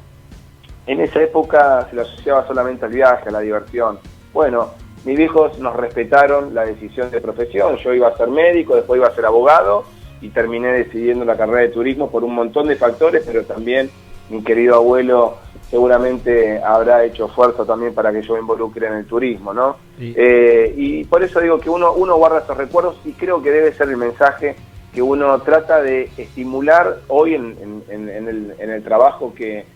En 0.86 1.00
esa 1.00 1.22
época 1.22 1.86
se 1.90 1.96
lo 1.96 2.02
asociaba 2.02 2.46
solamente 2.46 2.84
al 2.84 2.92
viaje, 2.92 3.28
a 3.28 3.32
la 3.32 3.40
diversión. 3.40 3.98
Bueno, 4.32 4.70
mis 5.04 5.16
viejos 5.16 5.58
nos 5.58 5.74
respetaron 5.74 6.54
la 6.54 6.64
decisión 6.64 7.10
de 7.10 7.20
profesión. 7.20 7.76
Yo 7.76 7.94
iba 7.94 8.08
a 8.08 8.16
ser 8.16 8.28
médico, 8.28 8.76
después 8.76 8.98
iba 8.98 9.08
a 9.08 9.14
ser 9.14 9.24
abogado 9.26 9.84
y 10.20 10.30
terminé 10.30 10.72
decidiendo 10.72 11.24
la 11.24 11.36
carrera 11.36 11.60
de 11.60 11.68
turismo 11.68 12.10
por 12.10 12.24
un 12.24 12.34
montón 12.34 12.68
de 12.68 12.76
factores, 12.76 13.22
pero 13.26 13.44
también 13.44 13.90
mi 14.30 14.42
querido 14.42 14.76
abuelo 14.76 15.36
seguramente 15.70 16.60
habrá 16.62 17.04
hecho 17.04 17.26
esfuerzo 17.26 17.64
también 17.64 17.94
para 17.94 18.12
que 18.12 18.22
yo 18.22 18.34
me 18.34 18.40
involucre 18.40 18.86
en 18.86 18.94
el 18.94 19.06
turismo, 19.06 19.52
¿no? 19.52 19.76
Eh, 19.98 20.72
y 20.76 21.04
por 21.04 21.22
eso 21.22 21.40
digo 21.40 21.58
que 21.58 21.70
uno, 21.70 21.92
uno 21.92 22.16
guarda 22.16 22.38
esos 22.38 22.56
recuerdos 22.56 22.96
y 23.04 23.12
creo 23.12 23.42
que 23.42 23.50
debe 23.50 23.72
ser 23.72 23.88
el 23.88 23.96
mensaje 23.96 24.56
que 24.96 25.02
uno 25.02 25.38
trata 25.42 25.82
de 25.82 26.08
estimular 26.16 27.00
hoy 27.08 27.34
en, 27.34 27.82
el, 27.90 28.82
trabajo 28.82 29.34
que, 29.34 29.66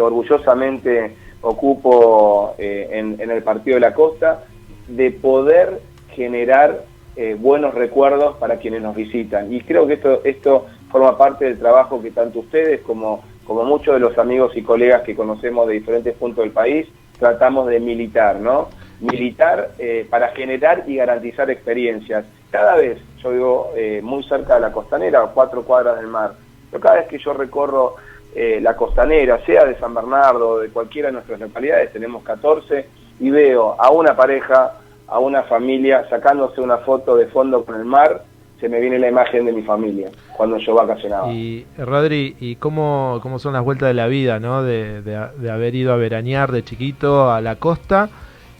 orgullosamente 0.00 1.14
ocupo 1.42 2.54
eh, 2.56 2.88
en, 2.90 3.30
el 3.30 3.42
Partido 3.42 3.74
de 3.74 3.80
la 3.80 3.92
Costa, 3.92 4.44
de 4.88 5.10
poder 5.10 5.82
generar 6.14 6.84
eh, 7.14 7.36
buenos 7.38 7.74
recuerdos 7.74 8.38
para 8.38 8.56
quienes 8.56 8.80
nos 8.80 8.96
visitan. 8.96 9.52
Y 9.52 9.60
creo 9.60 9.86
que 9.86 9.94
esto, 9.94 10.22
esto 10.24 10.64
forma 10.90 11.18
parte 11.18 11.44
del 11.44 11.58
trabajo 11.58 12.00
que 12.00 12.10
tanto 12.10 12.38
ustedes 12.38 12.80
como, 12.80 13.22
como 13.44 13.64
muchos 13.64 13.92
de 13.92 14.00
los 14.00 14.16
amigos 14.16 14.56
y 14.56 14.62
colegas 14.62 15.02
que 15.02 15.14
conocemos 15.14 15.68
de 15.68 15.74
diferentes 15.74 16.14
puntos 16.14 16.42
del 16.42 16.52
país 16.52 16.88
tratamos 17.18 17.68
de 17.68 17.80
militar, 17.80 18.40
¿no? 18.40 18.70
Militar 19.00 19.72
eh, 19.78 20.06
para 20.08 20.28
generar 20.28 20.84
y 20.86 20.96
garantizar 20.96 21.50
experiencias 21.50 22.24
cada 22.50 22.76
vez, 22.76 22.96
yo 23.22 23.30
vivo 23.30 23.72
eh, 23.76 24.00
muy 24.02 24.22
cerca 24.24 24.54
de 24.54 24.60
la 24.60 24.72
costanera, 24.72 25.22
a 25.22 25.26
cuatro 25.28 25.62
cuadras 25.62 25.96
del 25.96 26.06
mar, 26.06 26.32
pero 26.70 26.80
cada 26.80 26.96
vez 26.96 27.08
que 27.08 27.18
yo 27.18 27.32
recorro 27.32 27.96
eh, 28.34 28.60
la 28.62 28.76
costanera, 28.76 29.44
sea 29.44 29.64
de 29.64 29.78
San 29.78 29.94
Bernardo 29.94 30.48
o 30.50 30.58
de 30.58 30.70
cualquiera 30.70 31.08
de 31.08 31.14
nuestras 31.14 31.40
localidades, 31.40 31.92
tenemos 31.92 32.22
14, 32.22 32.86
y 33.18 33.30
veo 33.30 33.76
a 33.78 33.90
una 33.90 34.16
pareja, 34.16 34.78
a 35.06 35.18
una 35.18 35.42
familia 35.42 36.08
sacándose 36.08 36.60
una 36.60 36.78
foto 36.78 37.16
de 37.16 37.26
fondo 37.26 37.64
con 37.64 37.76
el 37.76 37.84
mar, 37.84 38.22
se 38.60 38.68
me 38.68 38.78
viene 38.78 38.98
la 38.98 39.08
imagen 39.08 39.46
de 39.46 39.52
mi 39.52 39.62
familia 39.62 40.10
cuando 40.36 40.58
yo 40.58 40.74
vacacionaba. 40.74 41.32
Y 41.32 41.66
Rodri, 41.78 42.36
¿y 42.40 42.56
cómo, 42.56 43.18
cómo 43.22 43.38
son 43.38 43.54
las 43.54 43.64
vueltas 43.64 43.88
de 43.88 43.94
la 43.94 44.06
vida, 44.06 44.38
¿no? 44.38 44.62
De 44.62 45.50
haber 45.50 45.74
ido 45.74 45.94
a 45.94 45.96
veranear 45.96 46.52
de 46.52 46.62
chiquito 46.62 47.30
a 47.30 47.40
la 47.40 47.56
costa 47.56 48.10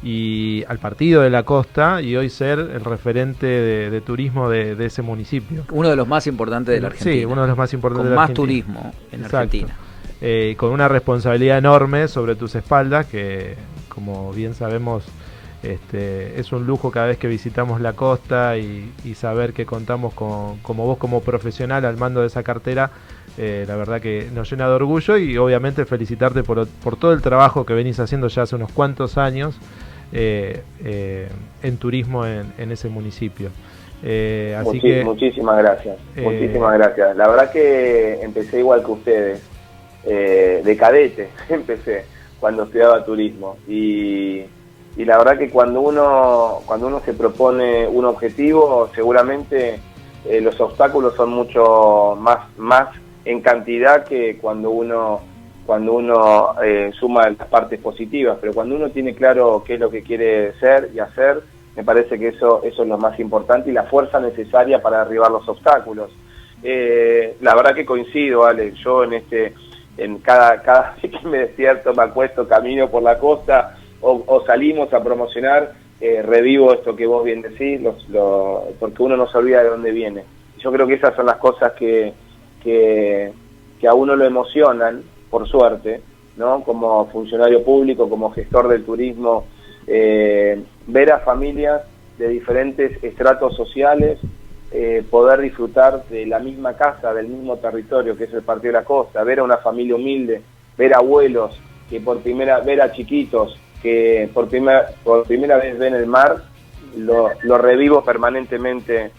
y 0.03 0.65
al 0.67 0.79
partido 0.79 1.23
de 1.23 1.31
la 1.31 1.43
costa 1.43 2.01
y 2.01 2.17
hoy 2.17 2.31
ser 2.31 2.59
el 2.59 2.85
referente 2.85 3.47
de, 3.47 4.01
turismo 4.01 4.49
de, 4.49 4.85
ese 4.85 5.03
municipio. 5.03 5.65
Uno 5.71 5.91
de 5.91 5.97
los 5.97 6.09
más 6.09 6.27
importantes 6.27 6.75
de 6.75 6.81
la 6.81 6.89
Argentina. 6.89 7.15
Sí, 7.15 7.25
uno 7.25 7.43
de 7.43 7.49
los 7.49 7.57
más 7.57 7.73
importantes 7.75 8.09
con 8.09 8.17
más 8.17 8.33
turismo 8.33 8.93
en 9.13 9.25
Argentina. 9.25 9.77
Eh, 10.23 10.55
con 10.59 10.71
una 10.71 10.89
responsabilidad 10.89 11.59
enorme 11.59 12.09
sobre 12.09 12.35
tus 12.35 12.55
espaldas 12.55 13.07
que, 13.07 13.57
como 13.89 14.33
bien 14.33 14.55
sabemos, 14.55 15.05
este, 15.63 16.41
es 16.41 16.53
un 16.53 16.67
lujo 16.67 16.91
cada 16.91 17.07
vez 17.07 17.19
que 17.19 17.27
visitamos 17.27 17.81
la 17.81 17.93
costa 17.93 18.57
y, 18.57 18.93
saber 19.15 19.53
que 19.53 19.67
contamos 19.67 20.15
con 20.15 20.59
como 20.59 20.87
vos 20.87 20.97
como 20.97 21.21
profesional 21.21 21.85
al 21.85 21.99
mando 21.99 22.23
de 22.23 22.29
esa 22.29 22.43
cartera, 22.43 22.91
eh, 23.37 23.65
la 23.69 23.77
verdad 23.77 24.01
que 24.01 24.31
nos 24.35 24.51
llena 24.51 24.67
de 24.67 24.75
orgullo 24.75 25.19
y 25.19 25.37
obviamente 25.37 25.85
felicitarte 25.85 26.43
por, 26.43 26.67
por 26.67 26.97
todo 26.97 27.13
el 27.13 27.21
trabajo 27.21 27.67
que 27.67 27.75
venís 27.75 28.01
haciendo 28.01 28.29
ya 28.29 28.43
hace 28.43 28.57
unos 28.57 28.73
cuantos 28.73 29.19
años 29.19 29.59
eh, 30.13 30.63
eh, 30.85 31.29
en 31.63 31.77
turismo 31.77 32.27
en, 32.27 32.73
ese 32.73 32.89
municipio. 32.89 33.51
Eh, 34.03 34.57
así 34.59 34.81
que, 34.81 35.05
muchísimas 35.05 35.59
gracias, 35.59 35.99
muchísimas 36.17 36.79
gracias. 36.79 37.17
La 37.17 37.29
verdad 37.29 37.53
que 37.53 38.21
empecé 38.23 38.59
igual 38.59 38.83
que 38.85 38.91
ustedes, 38.91 39.43
de 40.05 40.77
cadete, 40.79 41.29
empecé 41.49 42.07
cuando 42.41 42.65
estudiaba 42.65 43.05
turismo 43.05 43.59
y, 43.69 44.43
y, 44.97 45.05
la 45.05 45.19
verdad 45.19 45.39
que 45.39 45.51
cuando 45.51 45.83
uno 45.83 46.63
cuando 46.65 46.87
uno 46.87 47.01
se 47.05 47.13
propone 47.13 47.87
un 47.87 48.07
objetivo, 48.07 48.89
seguramente 48.95 49.79
los 50.41 50.59
obstáculos 50.61 51.15
son 51.15 51.31
mucho 51.31 52.17
más 52.19 52.49
más 52.57 52.89
en 53.25 53.43
cantidad 53.43 54.05
que 54.05 54.39
cuando 54.39 54.71
uno 54.71 55.21
cuando 55.67 55.95
uno 55.95 56.55
eh, 56.63 56.91
suma 56.99 57.31
las 57.31 57.49
partes 57.49 57.79
positivas, 57.81 58.39
pero 58.41 58.53
cuando 58.53 58.75
uno 58.77 58.91
tiene 58.91 59.15
claro 59.15 59.63
qué 59.65 59.75
es 59.75 59.81
lo 59.81 59.91
que 59.91 60.03
quiere 60.03 60.53
ser 60.59 60.91
y 60.95 60.99
hacer, 60.99 61.43
me 61.77 61.85
parece 61.85 62.19
que 62.19 62.29
eso, 62.29 62.63
eso 62.65 62.83
es 62.83 62.89
lo 62.89 62.99
más 62.99 63.19
importante 63.21 63.71
y 63.71 63.73
la 63.73 63.85
fuerza 63.85 64.21
necesaria 64.21 64.83
para 64.83 65.05
derribar 65.05 65.31
los 65.31 65.49
obstáculos. 65.49 66.11
Eh, 66.63 67.37
la 67.41 67.55
verdad 67.55 67.75
que 67.75 67.87
coincido, 67.87 68.45
Ale, 68.45 68.73
yo 68.73 69.05
en 69.05 69.15
este, 69.15 69.55
en 69.97 70.19
cada, 70.19 70.61
cada 70.63 70.97
vez 71.03 71.13
que 71.13 71.29
me 71.29 71.39
despierto, 71.39 71.95
me 71.95 72.03
acuesto, 72.03 72.49
camino 72.49 72.91
por 72.91 73.03
la 73.03 73.19
costa 73.19 73.77
o, 74.03 74.43
salimos 74.47 74.93
a 74.95 75.05
promocionar, 75.05 75.75
eh, 76.01 76.23
revivo 76.23 76.73
esto 76.73 76.97
que 76.97 77.07
vos 77.07 77.23
bien 77.23 77.43
decís, 77.43 77.81
porque 78.79 79.03
uno 79.03 79.17
no 79.17 79.29
se 79.29 79.37
olvida 79.37 79.63
de 79.63 79.69
dónde 79.69 79.91
viene. 79.91 80.25
Yo 80.59 80.73
creo 80.73 80.87
que 80.87 80.95
esas 80.95 81.15
son 81.15 81.27
las 81.27 81.37
cosas 81.37 81.75
que 81.75 82.15
a 83.87 83.95
uno 83.95 84.17
lo 84.17 84.25
emocionan 84.25 85.03
por 85.31 85.49
suerte, 85.49 86.03
¿no? 86.37 86.63
Como 86.63 87.07
funcionario 87.07 87.63
público, 87.63 88.09
como 88.09 88.31
gestor 88.33 88.69
del 88.69 88.85
turismo, 88.85 89.47
eh, 89.87 90.63
ver 90.87 91.13
a 91.13 91.21
familias 91.21 91.83
de 92.19 92.29
diferentes 92.29 93.03
estratos 93.03 93.57
sociales 93.57 94.19
eh, 94.73 95.03
poder 95.11 95.41
disfrutar 95.41 96.05
de 96.09 96.27
la 96.27 96.39
misma 96.39 96.75
casa, 96.75 97.13
del 97.13 97.27
mismo 97.27 97.57
territorio 97.57 98.17
que 98.17 98.25
es 98.25 98.33
el 98.33 98.43
Partido 98.43 98.73
de 98.73 98.79
la 98.79 98.85
Costa, 98.85 99.25
ver 99.25 99.41
a 99.41 99.43
una 99.43 99.57
familia 99.57 99.97
humilde, 99.97 100.43
ver 100.79 100.95
a 100.95 100.99
abuelos 100.99 101.59
que 101.89 102.01
por 102.01 102.21
primera, 102.21 102.61
ver 102.61 102.81
a 102.81 102.93
chiquitos 102.93 103.59
que 103.83 104.31
por 104.33 104.49
primera, 104.49 104.91
por 105.03 105.25
primera 105.25 105.57
vez 105.57 105.77
ven 105.77 105.95
el 105.95 106.07
mar, 106.07 106.45
lo, 106.97 107.31
lo 107.43 107.59
revivo 107.59 108.05
permanentemente 108.05 109.11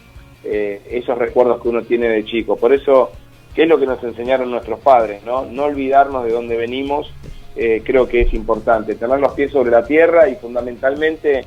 eh, 0.43 0.81
esos 0.89 1.17
recuerdos 1.17 1.61
que 1.61 1.67
uno 1.67 1.81
tiene 1.81 2.07
de 2.07 2.23
chico. 2.23 2.55
Por 2.55 2.71
eso 2.71 3.11
que 3.55 3.63
es 3.63 3.69
lo 3.69 3.79
que 3.79 3.85
nos 3.85 4.03
enseñaron 4.03 4.49
nuestros 4.51 4.79
padres, 4.79 5.23
¿no? 5.23 5.45
No 5.45 5.65
olvidarnos 5.65 6.25
de 6.25 6.31
dónde 6.31 6.57
venimos, 6.57 7.11
eh, 7.55 7.81
creo 7.85 8.07
que 8.07 8.21
es 8.21 8.33
importante, 8.33 8.95
tener 8.95 9.19
los 9.19 9.33
pies 9.33 9.51
sobre 9.51 9.71
la 9.71 9.83
tierra 9.83 10.29
y 10.29 10.35
fundamentalmente 10.35 11.45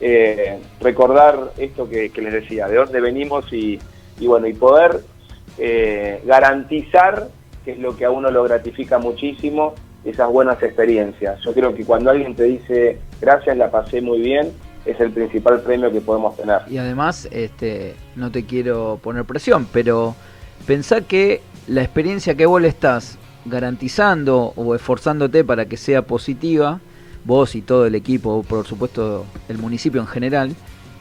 eh, 0.00 0.58
recordar 0.80 1.52
esto 1.58 1.88
que, 1.88 2.10
les 2.14 2.32
decía, 2.32 2.68
de 2.68 2.76
dónde 2.76 3.00
venimos 3.00 3.52
y, 3.52 3.78
bueno, 4.20 4.46
y 4.46 4.52
poder 4.52 5.00
eh, 5.58 6.22
garantizar, 6.24 7.28
que 7.64 7.72
es 7.72 7.78
lo 7.78 7.96
que 7.96 8.04
a 8.04 8.10
uno 8.10 8.30
lo 8.30 8.44
gratifica 8.44 8.98
muchísimo, 8.98 9.74
esas 10.04 10.30
buenas 10.30 10.62
experiencias. 10.62 11.40
Yo 11.42 11.52
creo 11.52 11.74
que 11.74 11.84
cuando 11.84 12.10
alguien 12.10 12.34
te 12.34 12.44
dice, 12.44 12.98
gracias, 13.20 13.56
la 13.56 13.70
pasé 13.70 14.00
muy 14.00 14.20
bien, 14.20 14.52
es 14.86 14.98
el 15.00 15.10
principal 15.10 15.60
premio 15.60 15.90
que 15.90 16.00
podemos 16.00 16.36
tener. 16.36 16.60
Y 16.70 16.78
además, 16.78 17.28
este, 17.30 17.96
no 18.16 18.30
te 18.30 18.46
quiero 18.46 18.98
poner 19.02 19.24
presión, 19.24 19.66
pero 19.70 20.14
pensá 20.66 21.00
que 21.02 21.42
la 21.66 21.82
experiencia 21.82 22.34
que 22.34 22.46
vos 22.46 22.60
le 22.60 22.68
estás 22.68 23.18
garantizando 23.44 24.52
o 24.56 24.74
esforzándote 24.74 25.44
para 25.44 25.66
que 25.66 25.76
sea 25.76 26.02
positiva, 26.02 26.80
vos 27.24 27.54
y 27.54 27.62
todo 27.62 27.86
el 27.86 27.94
equipo, 27.94 28.42
por 28.42 28.66
supuesto 28.66 29.26
el 29.48 29.58
municipio 29.58 30.00
en 30.00 30.06
general, 30.06 30.54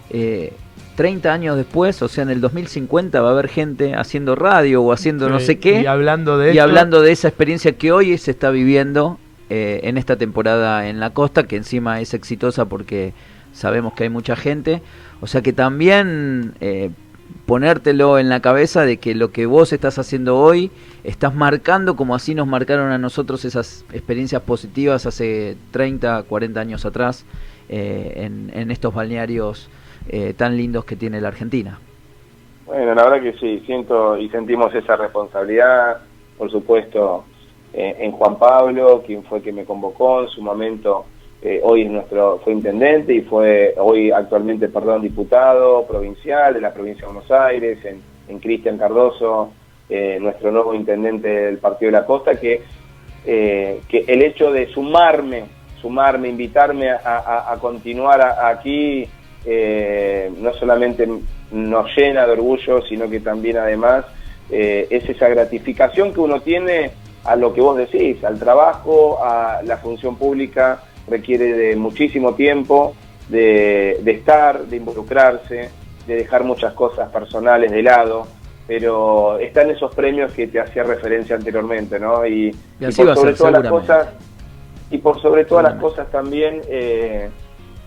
30 0.09 1.29
eh, 1.29 1.31
años 1.31 1.57
después, 1.57 2.01
o 2.01 2.07
sea, 2.07 2.23
en 2.23 2.29
el 2.29 2.41
2050 2.41 3.21
va 3.21 3.29
a 3.29 3.31
haber 3.31 3.47
gente 3.47 3.95
haciendo 3.95 4.35
radio 4.35 4.83
o 4.83 4.91
haciendo 4.91 5.29
no 5.29 5.39
sé 5.39 5.59
qué. 5.59 5.81
Y 5.81 5.85
hablando 5.85 6.37
de, 6.37 6.53
y 6.53 6.59
hablando 6.59 7.01
de 7.01 7.11
esa 7.11 7.27
experiencia 7.27 7.73
que 7.73 7.91
hoy 7.91 8.17
se 8.17 8.31
está 8.31 8.49
viviendo 8.49 9.19
eh, 9.49 9.81
en 9.83 9.97
esta 9.97 10.15
temporada 10.15 10.87
en 10.87 10.99
la 10.99 11.11
costa, 11.11 11.43
que 11.43 11.55
encima 11.55 12.01
es 12.01 12.13
exitosa 12.13 12.65
porque 12.65 13.13
sabemos 13.53 13.93
que 13.93 14.03
hay 14.03 14.09
mucha 14.09 14.35
gente. 14.35 14.81
O 15.21 15.27
sea 15.27 15.41
que 15.41 15.53
también 15.53 16.53
eh, 16.61 16.91
ponértelo 17.49 18.19
en 18.19 18.29
la 18.29 18.41
cabeza 18.41 18.85
de 18.85 18.97
que 18.97 19.15
lo 19.15 19.31
que 19.31 19.47
vos 19.47 19.73
estás 19.73 19.97
haciendo 19.97 20.37
hoy, 20.37 20.69
estás 21.03 21.33
marcando 21.33 21.95
como 21.95 22.13
así 22.13 22.35
nos 22.35 22.45
marcaron 22.45 22.91
a 22.91 22.99
nosotros 22.99 23.43
esas 23.43 23.83
experiencias 23.91 24.43
positivas 24.43 25.07
hace 25.07 25.57
30, 25.71 26.25
40 26.29 26.59
años 26.59 26.85
atrás 26.85 27.25
eh, 27.67 28.29
en, 28.53 28.69
estos 28.69 28.93
balnearios 28.93 29.67
eh, 30.09 30.35
tan 30.37 30.57
lindos 30.57 30.85
que 30.85 30.95
tiene 30.95 31.19
la 31.21 31.29
Argentina. 31.29 31.79
Bueno, 32.67 32.93
la 32.93 33.09
verdad 33.09 33.23
que 33.23 33.33
sí, 33.39 33.63
siento 33.65 34.15
y 34.19 34.29
sentimos 34.29 34.71
esa 34.75 34.95
responsabilidad, 34.95 36.01
por 36.37 36.51
supuesto, 36.51 37.23
eh, 37.73 37.95
en 37.97 38.11
Juan 38.11 38.37
Pablo, 38.37 39.01
quien 39.07 39.23
fue 39.23 39.41
que 39.41 39.51
me 39.51 39.65
convocó 39.65 40.21
en 40.21 40.29
su 40.29 40.43
momento 40.43 41.07
eh, 41.41 41.61
hoy 41.63 41.83
es 41.83 41.91
nuestro, 41.91 42.41
fue 42.43 42.51
intendente 42.51 43.13
y 43.13 43.21
fue 43.21 43.73
hoy 43.77 44.11
actualmente, 44.11 44.67
perdón, 44.67 45.01
diputado 45.01 45.85
provincial 45.87 46.53
de 46.53 46.59
la 46.59 46.73
provincia 46.73 47.07
de 47.07 47.13
Buenos 47.13 47.31
Aires, 47.31 47.79
en, 47.85 48.39
Cristian 48.39 48.77
Cardoso, 48.77 49.51
eh, 49.89 50.19
nuestro 50.21 50.51
nuevo 50.51 50.75
intendente 50.75 51.27
del 51.27 51.57
Partido 51.57 51.91
de 51.91 51.97
la 51.97 52.05
Costa, 52.05 52.35
que, 52.39 52.61
eh, 53.25 53.81
que 53.87 54.03
el 54.07 54.21
hecho 54.21 54.51
de 54.51 54.67
sumarme, 54.67 55.45
sumarme, 55.81 56.27
invitarme 56.27 56.91
a, 56.91 57.57
continuar 57.59 58.21
aquí, 58.21 59.07
no 60.37 60.53
solamente 60.53 61.07
nos 61.51 61.97
llena 61.97 62.27
de 62.27 62.33
orgullo, 62.33 62.83
sino 62.83 63.09
que 63.09 63.19
también 63.19 63.57
además 63.57 64.05
es 64.51 65.09
esa 65.09 65.27
gratificación 65.27 66.13
que 66.13 66.19
uno 66.19 66.39
tiene 66.41 66.91
a 67.23 67.35
lo 67.35 67.51
que 67.51 67.61
vos 67.61 67.77
decís, 67.77 68.23
al 68.23 68.37
trabajo, 68.37 69.23
a 69.23 69.61
la 69.63 69.77
función 69.77 70.17
pública, 70.17 70.83
requiere 71.09 71.53
de 71.53 71.75
muchísimo 71.75 72.35
tiempo, 72.35 72.95
de, 73.29 74.01
estar, 74.05 74.65
de 74.65 74.77
involucrarse, 74.77 75.69
de 76.07 76.15
dejar 76.15 76.43
muchas 76.43 76.73
cosas 76.73 77.09
personales 77.11 77.71
de 77.71 77.83
lado, 77.83 78.27
pero 78.67 79.37
están 79.39 79.69
esos 79.69 79.93
premios 79.93 80.31
que 80.33 80.47
te 80.47 80.59
hacía 80.59 80.83
referencia 80.83 81.35
anteriormente, 81.35 81.99
¿no? 81.99 82.25
Y, 82.25 82.55
por 82.79 83.15
sobre 83.15 83.33
todas 83.33 83.53
las 83.53 83.71
cosas, 83.71 84.07
y 84.91 84.97
por 84.97 85.21
sobre 85.21 85.45
todas 85.45 85.63
las 85.63 85.75
cosas 85.75 86.09
también 86.11 86.61
eh, 86.67 87.29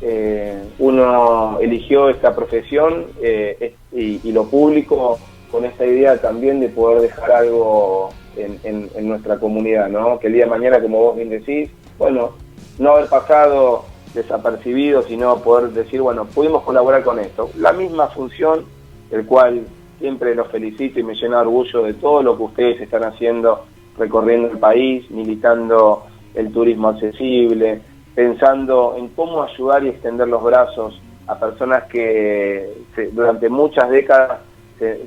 eh, 0.01 0.63
uno 0.79 1.59
eligió 1.61 2.09
esta 2.09 2.35
profesión 2.35 3.07
eh, 3.21 3.75
y, 3.93 4.33
lo 4.33 4.45
público 4.45 5.19
con 5.51 5.65
esa 5.65 5.85
idea 5.85 6.17
también 6.21 6.61
de 6.61 6.69
poder 6.69 7.03
dejar 7.03 7.31
algo 7.31 8.11
en, 8.37 8.59
en 8.95 9.09
nuestra 9.09 9.39
comunidad, 9.39 9.89
¿no? 9.89 10.19
Que 10.19 10.29
el 10.29 10.33
día 10.33 10.45
de 10.45 10.51
mañana, 10.51 10.81
como 10.81 10.99
vos 10.99 11.17
bien 11.17 11.29
decís, 11.29 11.71
bueno, 11.99 12.33
no 12.79 12.93
haber 12.93 13.09
pasado 13.09 13.85
desapercibido, 14.15 15.03
sino 15.03 15.39
poder 15.39 15.71
decir, 15.71 16.01
bueno, 16.01 16.27
pudimos 16.27 16.63
colaborar 16.63 17.03
con 17.03 17.19
esto. 17.19 17.51
La 17.57 17.73
misma 17.73 18.09
función, 18.09 18.65
el 19.11 19.27
cual 19.27 19.67
siempre 19.99 20.35
los 20.35 20.49
felicito 20.49 21.01
y 21.01 21.03
me 21.03 21.15
llena 21.15 21.37
de 21.37 21.43
orgullo 21.43 21.85
de 21.85 21.95
todo 21.95 22.23
lo 22.23 22.37
que 22.37 22.43
ustedes 22.43 22.81
están 22.81 23.05
haciendo 23.05 23.65
recorriendo 23.97 24.49
el 24.49 24.59
país, 24.59 25.11
militando 25.11 26.05
el 26.35 26.53
turismo 26.53 26.89
accesible, 26.89 27.81
pensando 28.15 28.95
en 28.99 29.09
cómo 29.09 29.43
ayudar 29.43 29.85
y 29.85 29.89
extender 29.89 30.29
los 30.29 30.43
brazos 30.43 31.01
a 31.27 31.39
personas 31.39 31.85
que 31.85 32.73
durante 33.13 33.49
muchas 33.49 33.91
décadas 33.91 34.41
se, 34.79 35.07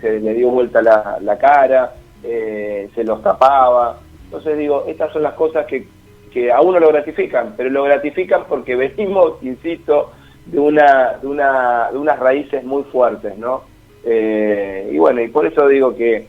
se, 0.00 0.20
le 0.20 0.34
dio 0.34 0.50
vuelta 0.50 0.82
la, 0.82 1.38
cara, 1.38 1.94
eh, 2.22 2.90
se 2.94 3.04
los 3.04 3.22
tapaba. 3.22 3.98
Entonces 4.24 4.58
digo, 4.58 4.84
estas 4.86 5.12
son 5.12 5.22
las 5.22 5.34
cosas 5.34 5.66
que 5.66 5.86
que 6.32 6.50
a 6.50 6.60
uno 6.60 6.80
lo 6.80 6.88
gratifican, 6.88 7.54
pero 7.56 7.70
lo 7.70 7.84
gratifican 7.84 8.44
porque 8.48 8.76
venimos, 8.76 9.34
insisto, 9.42 10.12
de 10.46 10.58
una, 10.58 11.18
de 11.20 11.26
una, 11.26 11.90
de 11.92 11.98
unas 11.98 12.18
raíces 12.18 12.64
muy 12.64 12.82
fuertes, 12.84 13.36
¿no? 13.38 13.62
Eh, 14.04 14.90
y 14.92 14.98
bueno, 14.98 15.22
y 15.22 15.28
por 15.28 15.46
eso 15.46 15.68
digo 15.68 15.94
que 15.94 16.26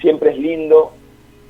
siempre 0.00 0.30
es 0.30 0.38
lindo 0.38 0.92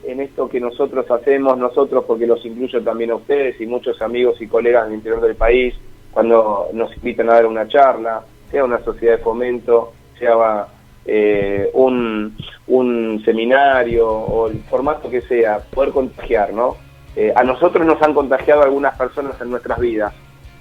en 0.04 0.20
esto 0.20 0.48
que 0.48 0.60
nosotros 0.60 1.10
hacemos, 1.10 1.56
nosotros 1.58 2.04
porque 2.06 2.26
los 2.26 2.44
incluyo 2.44 2.82
también 2.82 3.10
a 3.10 3.16
ustedes 3.16 3.60
y 3.60 3.66
muchos 3.66 4.00
amigos 4.02 4.40
y 4.40 4.46
colegas 4.46 4.86
del 4.86 4.96
interior 4.96 5.20
del 5.20 5.36
país, 5.36 5.74
cuando 6.12 6.68
nos 6.72 6.94
invitan 6.96 7.30
a 7.30 7.34
dar 7.34 7.46
una 7.46 7.68
charla, 7.68 8.22
sea 8.50 8.64
una 8.64 8.78
sociedad 8.80 9.16
de 9.16 9.22
fomento, 9.22 9.92
sea 10.18 10.66
eh, 11.04 11.70
un, 11.74 12.36
un 12.66 13.22
seminario 13.24 14.08
o 14.08 14.48
el 14.48 14.58
formato 14.64 15.10
que 15.10 15.22
sea, 15.22 15.58
poder 15.58 15.90
contagiar, 15.90 16.52
¿no? 16.52 16.76
Eh, 17.20 17.32
a 17.34 17.42
nosotros 17.42 17.84
nos 17.84 18.00
han 18.00 18.14
contagiado 18.14 18.62
algunas 18.62 18.96
personas 18.96 19.34
en 19.40 19.50
nuestras 19.50 19.80
vidas, 19.80 20.14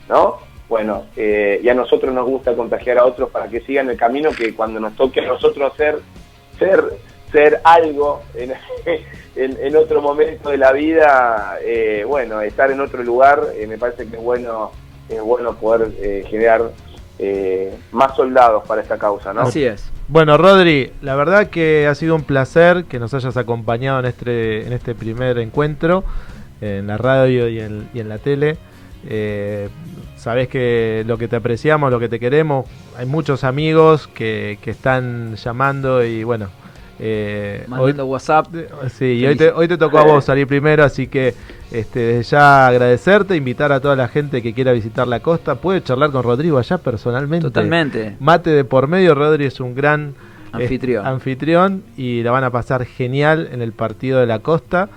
¿no? 0.09 0.39
Bueno, 0.67 1.03
eh, 1.15 1.61
y 1.61 1.69
a 1.69 1.75
nosotros 1.75 2.11
nos 2.11 2.25
gusta 2.25 2.55
contagiar 2.55 2.97
a 2.97 3.05
otros 3.05 3.29
para 3.29 3.47
que 3.47 3.61
sigan 3.61 3.91
el 3.91 3.95
camino 3.95 4.31
que 4.31 4.55
cuando 4.55 4.79
nos 4.79 4.95
toque 4.95 5.19
a 5.19 5.27
nosotros 5.27 5.71
ser, 5.77 5.99
ser, 6.57 6.83
ser 7.31 7.61
algo 7.63 8.23
en, 8.33 8.55
en, 9.35 9.75
otro 9.75 10.01
momento 10.01 10.49
de 10.49 10.57
la 10.57 10.71
vida, 10.71 11.59
eh, 11.61 12.03
bueno, 12.07 12.41
estar 12.41 12.71
en 12.71 12.81
otro 12.81 13.03
lugar, 13.03 13.39
me 13.67 13.77
parece 13.77 14.07
que 14.07 14.15
es 14.15 14.23
bueno, 14.23 14.71
es 15.09 15.21
bueno 15.21 15.53
poder 15.57 15.91
generar 16.25 16.71
más 17.91 18.15
soldados 18.15 18.63
para 18.67 18.81
esta 18.81 18.97
causa, 18.97 19.31
¿no? 19.31 19.41
Así 19.41 19.63
es. 19.63 19.91
Bueno, 20.07 20.39
Rodri, 20.39 20.91
la 21.01 21.15
verdad 21.15 21.51
que 21.51 21.85
ha 21.85 21.93
sido 21.93 22.15
un 22.15 22.23
placer 22.23 22.85
que 22.85 22.97
nos 22.97 23.13
hayas 23.13 23.37
acompañado 23.37 23.99
en 23.99 24.05
este, 24.05 24.65
en 24.65 24.73
este 24.73 24.95
primer 24.95 25.37
encuentro 25.37 26.03
en 26.61 26.87
la 26.87 26.97
radio 26.97 27.47
y 27.47 27.59
en, 27.59 27.89
y 27.93 27.99
en 27.99 28.09
la 28.09 28.17
tele. 28.17 28.57
Eh, 29.09 29.69
sabes 30.15 30.47
que 30.47 31.03
lo 31.07 31.17
que 31.17 31.27
te 31.27 31.35
apreciamos, 31.35 31.91
lo 31.91 31.99
que 31.99 32.09
te 32.09 32.19
queremos, 32.19 32.65
hay 32.97 33.05
muchos 33.05 33.43
amigos 33.43 34.07
que, 34.07 34.57
que 34.61 34.71
están 34.71 35.35
llamando 35.35 36.03
y 36.03 36.23
bueno, 36.23 36.47
Eh, 36.99 37.63
Mandando 37.67 38.07
WhatsApp. 38.07 38.47
Sí, 38.89 39.05
y 39.19 39.25
hoy 39.27 39.35
te, 39.35 39.51
hoy 39.51 39.67
te 39.67 39.77
tocó 39.77 39.99
a 39.99 40.03
vos 40.03 40.25
salir 40.25 40.47
primero, 40.47 40.83
así 40.83 41.05
que 41.05 41.35
este, 41.71 41.99
desde 41.99 42.23
ya 42.31 42.67
agradecerte, 42.67 43.35
invitar 43.35 43.71
a 43.71 43.79
toda 43.79 43.95
la 43.95 44.07
gente 44.07 44.41
que 44.41 44.51
quiera 44.51 44.71
visitar 44.73 45.07
la 45.07 45.19
costa. 45.19 45.55
Puede 45.55 45.83
charlar 45.83 46.09
con 46.09 46.23
Rodrigo 46.23 46.57
allá 46.57 46.79
personalmente. 46.79 47.45
Totalmente. 47.45 48.15
Mate 48.19 48.49
de 48.49 48.63
por 48.63 48.87
medio, 48.87 49.13
Rodrigo 49.13 49.47
es 49.47 49.59
un 49.59 49.75
gran 49.75 50.15
anfitrión. 50.51 51.05
anfitrión 51.05 51.83
y 51.97 52.23
la 52.23 52.31
van 52.31 52.43
a 52.43 52.49
pasar 52.49 52.83
genial 52.85 53.47
en 53.51 53.61
el 53.61 53.73
partido 53.73 54.19
de 54.19 54.25
la 54.25 54.39
costa. 54.39 54.89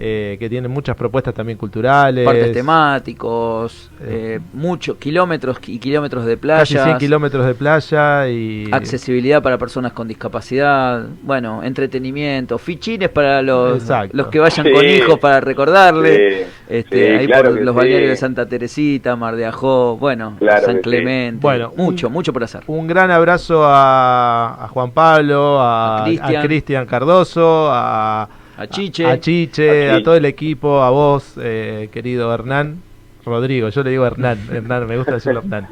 Eh, 0.00 0.36
que 0.38 0.48
tiene 0.48 0.68
muchas 0.68 0.94
propuestas 0.94 1.34
también 1.34 1.58
culturales. 1.58 2.24
Partes 2.24 2.52
temáticos, 2.52 3.90
eh, 4.00 4.36
eh 4.36 4.40
muchos 4.52 4.96
kilómetros 4.96 5.58
y 5.66 5.80
kilómetros 5.80 6.24
de 6.24 6.36
playa. 6.36 6.60
Casi 6.60 6.78
100 6.78 6.98
kilómetros 6.98 7.44
de 7.44 7.54
playa 7.54 8.28
y... 8.28 8.68
Accesibilidad 8.70 9.42
para 9.42 9.58
personas 9.58 9.90
con 9.90 10.06
discapacidad, 10.06 11.04
bueno, 11.24 11.64
entretenimiento, 11.64 12.58
fichines 12.58 13.08
para 13.08 13.42
los, 13.42 13.82
los 14.12 14.28
que 14.28 14.38
vayan 14.38 14.70
con 14.70 14.84
hijos 14.84 15.18
para 15.18 15.40
Sí, 15.40 16.44
este, 16.68 17.18
ahí 17.18 17.26
por 17.26 17.60
los 17.60 17.74
balnearios 17.74 18.10
de 18.10 18.16
Santa 18.16 18.46
Teresita, 18.46 19.16
Mar 19.16 19.34
de 19.34 19.46
Ajó, 19.46 19.96
bueno, 19.96 20.36
San 20.64 20.80
Clemente, 20.80 21.40
bueno, 21.42 21.72
mucho, 21.76 22.08
mucho 22.08 22.32
por 22.32 22.44
hacer. 22.44 22.62
Un 22.68 22.86
gran 22.86 23.10
abrazo 23.10 23.62
a, 23.64 24.68
Juan 24.70 24.92
Pablo, 24.92 25.58
a 25.60 26.06
Cristian 26.44 26.86
Cardoso, 26.86 27.68
a 27.68 28.28
a 28.58 28.66
Chiche. 28.66 29.06
A 29.06 29.20
Chiche, 29.20 29.90
a, 29.90 30.02
todo 30.02 30.16
el 30.16 30.24
equipo, 30.24 30.82
a 30.82 30.90
vos, 30.90 31.34
eh, 31.40 31.88
querido 31.92 32.34
Hernán. 32.34 32.82
Rodrigo, 33.24 33.68
yo 33.68 33.82
le 33.82 33.90
digo 33.90 34.04
Hernán, 34.04 34.38
Hernán, 34.52 34.86
me 34.86 34.96
gusta 34.96 35.12
decirlo 35.12 35.40
Hernán. 35.40 35.68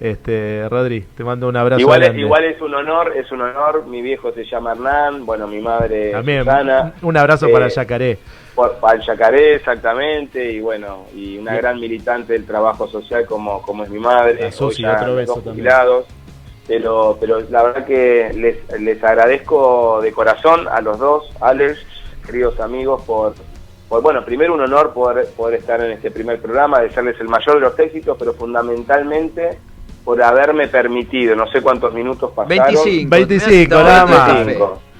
Este, 0.00 0.68
Rodri, 0.68 1.02
te 1.16 1.22
mando 1.22 1.48
un 1.48 1.56
abrazo. 1.56 1.80
Igual, 1.80 2.00
grande. 2.00 2.20
igual 2.20 2.44
es 2.44 2.60
un 2.60 2.74
honor, 2.74 3.12
es 3.16 3.30
un 3.30 3.40
honor. 3.40 3.86
Mi 3.86 4.02
viejo 4.02 4.32
se 4.32 4.44
llama 4.44 4.72
Hernán, 4.72 5.24
bueno, 5.24 5.46
mi 5.46 5.60
madre 5.60 6.10
También, 6.10 6.40
Susana. 6.40 6.92
Un 7.02 7.16
abrazo 7.16 7.48
para 7.50 7.66
el 7.66 7.70
eh, 7.70 7.74
Yacaré. 7.74 8.18
para 8.80 8.96
el 8.96 9.02
Yacaré, 9.02 9.54
exactamente, 9.54 10.50
y 10.50 10.60
bueno, 10.60 11.06
y 11.14 11.38
una 11.38 11.54
gran 11.54 11.78
militante 11.78 12.32
del 12.32 12.44
trabajo 12.44 12.88
social 12.88 13.26
como, 13.26 13.62
como 13.62 13.84
es 13.84 13.90
mi 13.90 14.00
madre. 14.00 14.50
Susi, 14.50 14.84
otro 14.84 15.14
beso 15.14 15.40
también. 15.40 15.68
Pero, 16.66 17.18
pero 17.20 17.40
la 17.50 17.62
verdad 17.62 17.84
que 17.84 18.32
les, 18.34 18.80
les 18.80 19.04
agradezco 19.04 20.00
de 20.02 20.12
corazón 20.12 20.66
a 20.66 20.80
los 20.80 20.98
dos, 20.98 21.30
Alex 21.40 21.93
queridos 22.24 22.58
amigos, 22.60 23.02
por, 23.02 23.34
por, 23.88 24.02
bueno, 24.02 24.24
primero 24.24 24.54
un 24.54 24.60
honor 24.60 24.92
poder, 24.92 25.26
poder 25.36 25.60
estar 25.60 25.80
en 25.80 25.92
este 25.92 26.10
primer 26.10 26.40
programa, 26.40 26.80
desearles 26.80 27.20
el 27.20 27.28
mayor 27.28 27.56
de 27.56 27.60
los 27.60 27.78
éxitos, 27.78 28.16
pero 28.18 28.34
fundamentalmente 28.34 29.58
por 30.04 30.22
haberme 30.22 30.68
permitido, 30.68 31.34
no 31.34 31.50
sé 31.50 31.62
cuántos 31.62 31.94
minutos 31.94 32.30
pasaron. 32.34 32.74
25, 32.74 33.10
25 33.10 33.74
nada 33.74 34.06
más. 34.06 34.46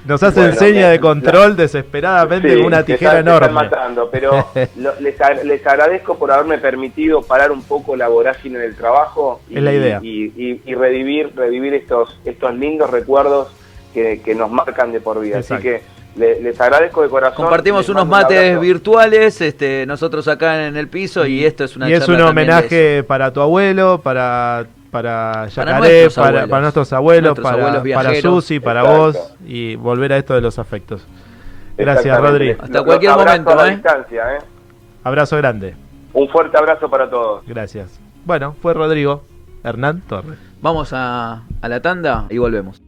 Nos 0.05 0.23
hacen 0.23 0.55
seña 0.55 0.91
de 0.91 1.01
control 1.01 1.57
desesperadamente 1.57 2.55
con 2.57 2.67
una 2.67 2.83
tijera 2.83 3.21
enorme. 3.21 3.49
matando, 3.49 4.11
pero 4.11 4.49
les, 5.01 5.45
les, 5.45 5.67
agradezco 5.67 6.19
por 6.19 6.31
haberme 6.31 6.59
permitido 6.59 7.23
parar 7.23 7.51
un 7.51 7.63
poco 7.63 7.97
la 7.97 8.09
vorágine 8.09 8.59
del 8.59 8.77
trabajo 8.77 9.41
y, 9.49 9.61
la 9.61 9.73
idea. 9.73 10.01
y, 10.03 10.61
y, 10.63 10.75
revivir, 10.75 11.33
revivir 11.35 11.73
estos, 11.73 12.21
estos 12.27 12.55
lindos 12.55 12.91
recuerdos 12.91 13.49
que, 13.95 14.21
que 14.23 14.35
nos 14.35 14.51
marcan 14.51 14.93
de 14.93 15.01
por 15.01 15.21
vida. 15.21 15.39
Así 15.39 15.57
que 15.57 15.83
les, 16.17 16.61
agradezco 16.61 17.03
de 17.03 17.09
corazón. 17.09 17.37
Compartimos 17.37 17.89
unos 17.89 18.07
mates 18.07 18.59
virtuales, 18.61 19.41
este, 19.41 19.85
nosotros 19.87 20.27
acá 20.29 20.67
en 20.67 20.77
el 20.77 20.89
piso, 20.89 21.27
y, 21.27 21.45
esto 21.45 21.65
es 21.65 21.77
una 21.77 21.89
Y 21.89 21.93
es 21.95 22.09
un 22.09 22.21
homenaje 22.21 23.03
para 23.03 23.33
tu 23.33 23.41
abuelo, 23.41 24.01
para 24.03 24.67
para 24.95 25.49
Yacaré, 25.49 26.09
para, 26.11 26.47
para, 26.47 26.63
nuestros 26.63 26.93
abuelos, 26.93 27.37
para, 27.41 27.83
para 27.83 28.15
Susi, 28.21 28.61
para 28.61 28.85
vos, 28.85 29.35
y 29.45 29.75
volver 29.75 30.13
a 30.13 30.19
esto 30.19 30.35
de 30.35 30.41
los 30.41 30.61
afectos. 30.61 31.05
Gracias, 31.77 32.21
Rodri. 32.21 32.53
Hasta 32.53 32.85
cualquier 32.85 33.11
momento. 33.11 33.67
¿eh? 33.67 33.83
¿eh? 34.13 34.39
Abrazo 35.03 35.37
grande. 35.37 35.75
Un 36.13 36.29
fuerte 36.29 36.57
abrazo 36.57 36.89
para 36.89 37.11
todos. 37.11 37.45
Gracias. 37.45 38.01
Bueno, 38.25 38.55
fue 38.63 38.73
Rodrigo 38.73 39.25
Hernán 39.65 40.01
Torres. 40.03 40.39
Vamos 40.63 40.93
a, 40.93 41.43
a 41.61 41.69
la 41.69 41.81
tanda 41.81 42.27
y 42.31 42.39
volvemos. 42.39 42.81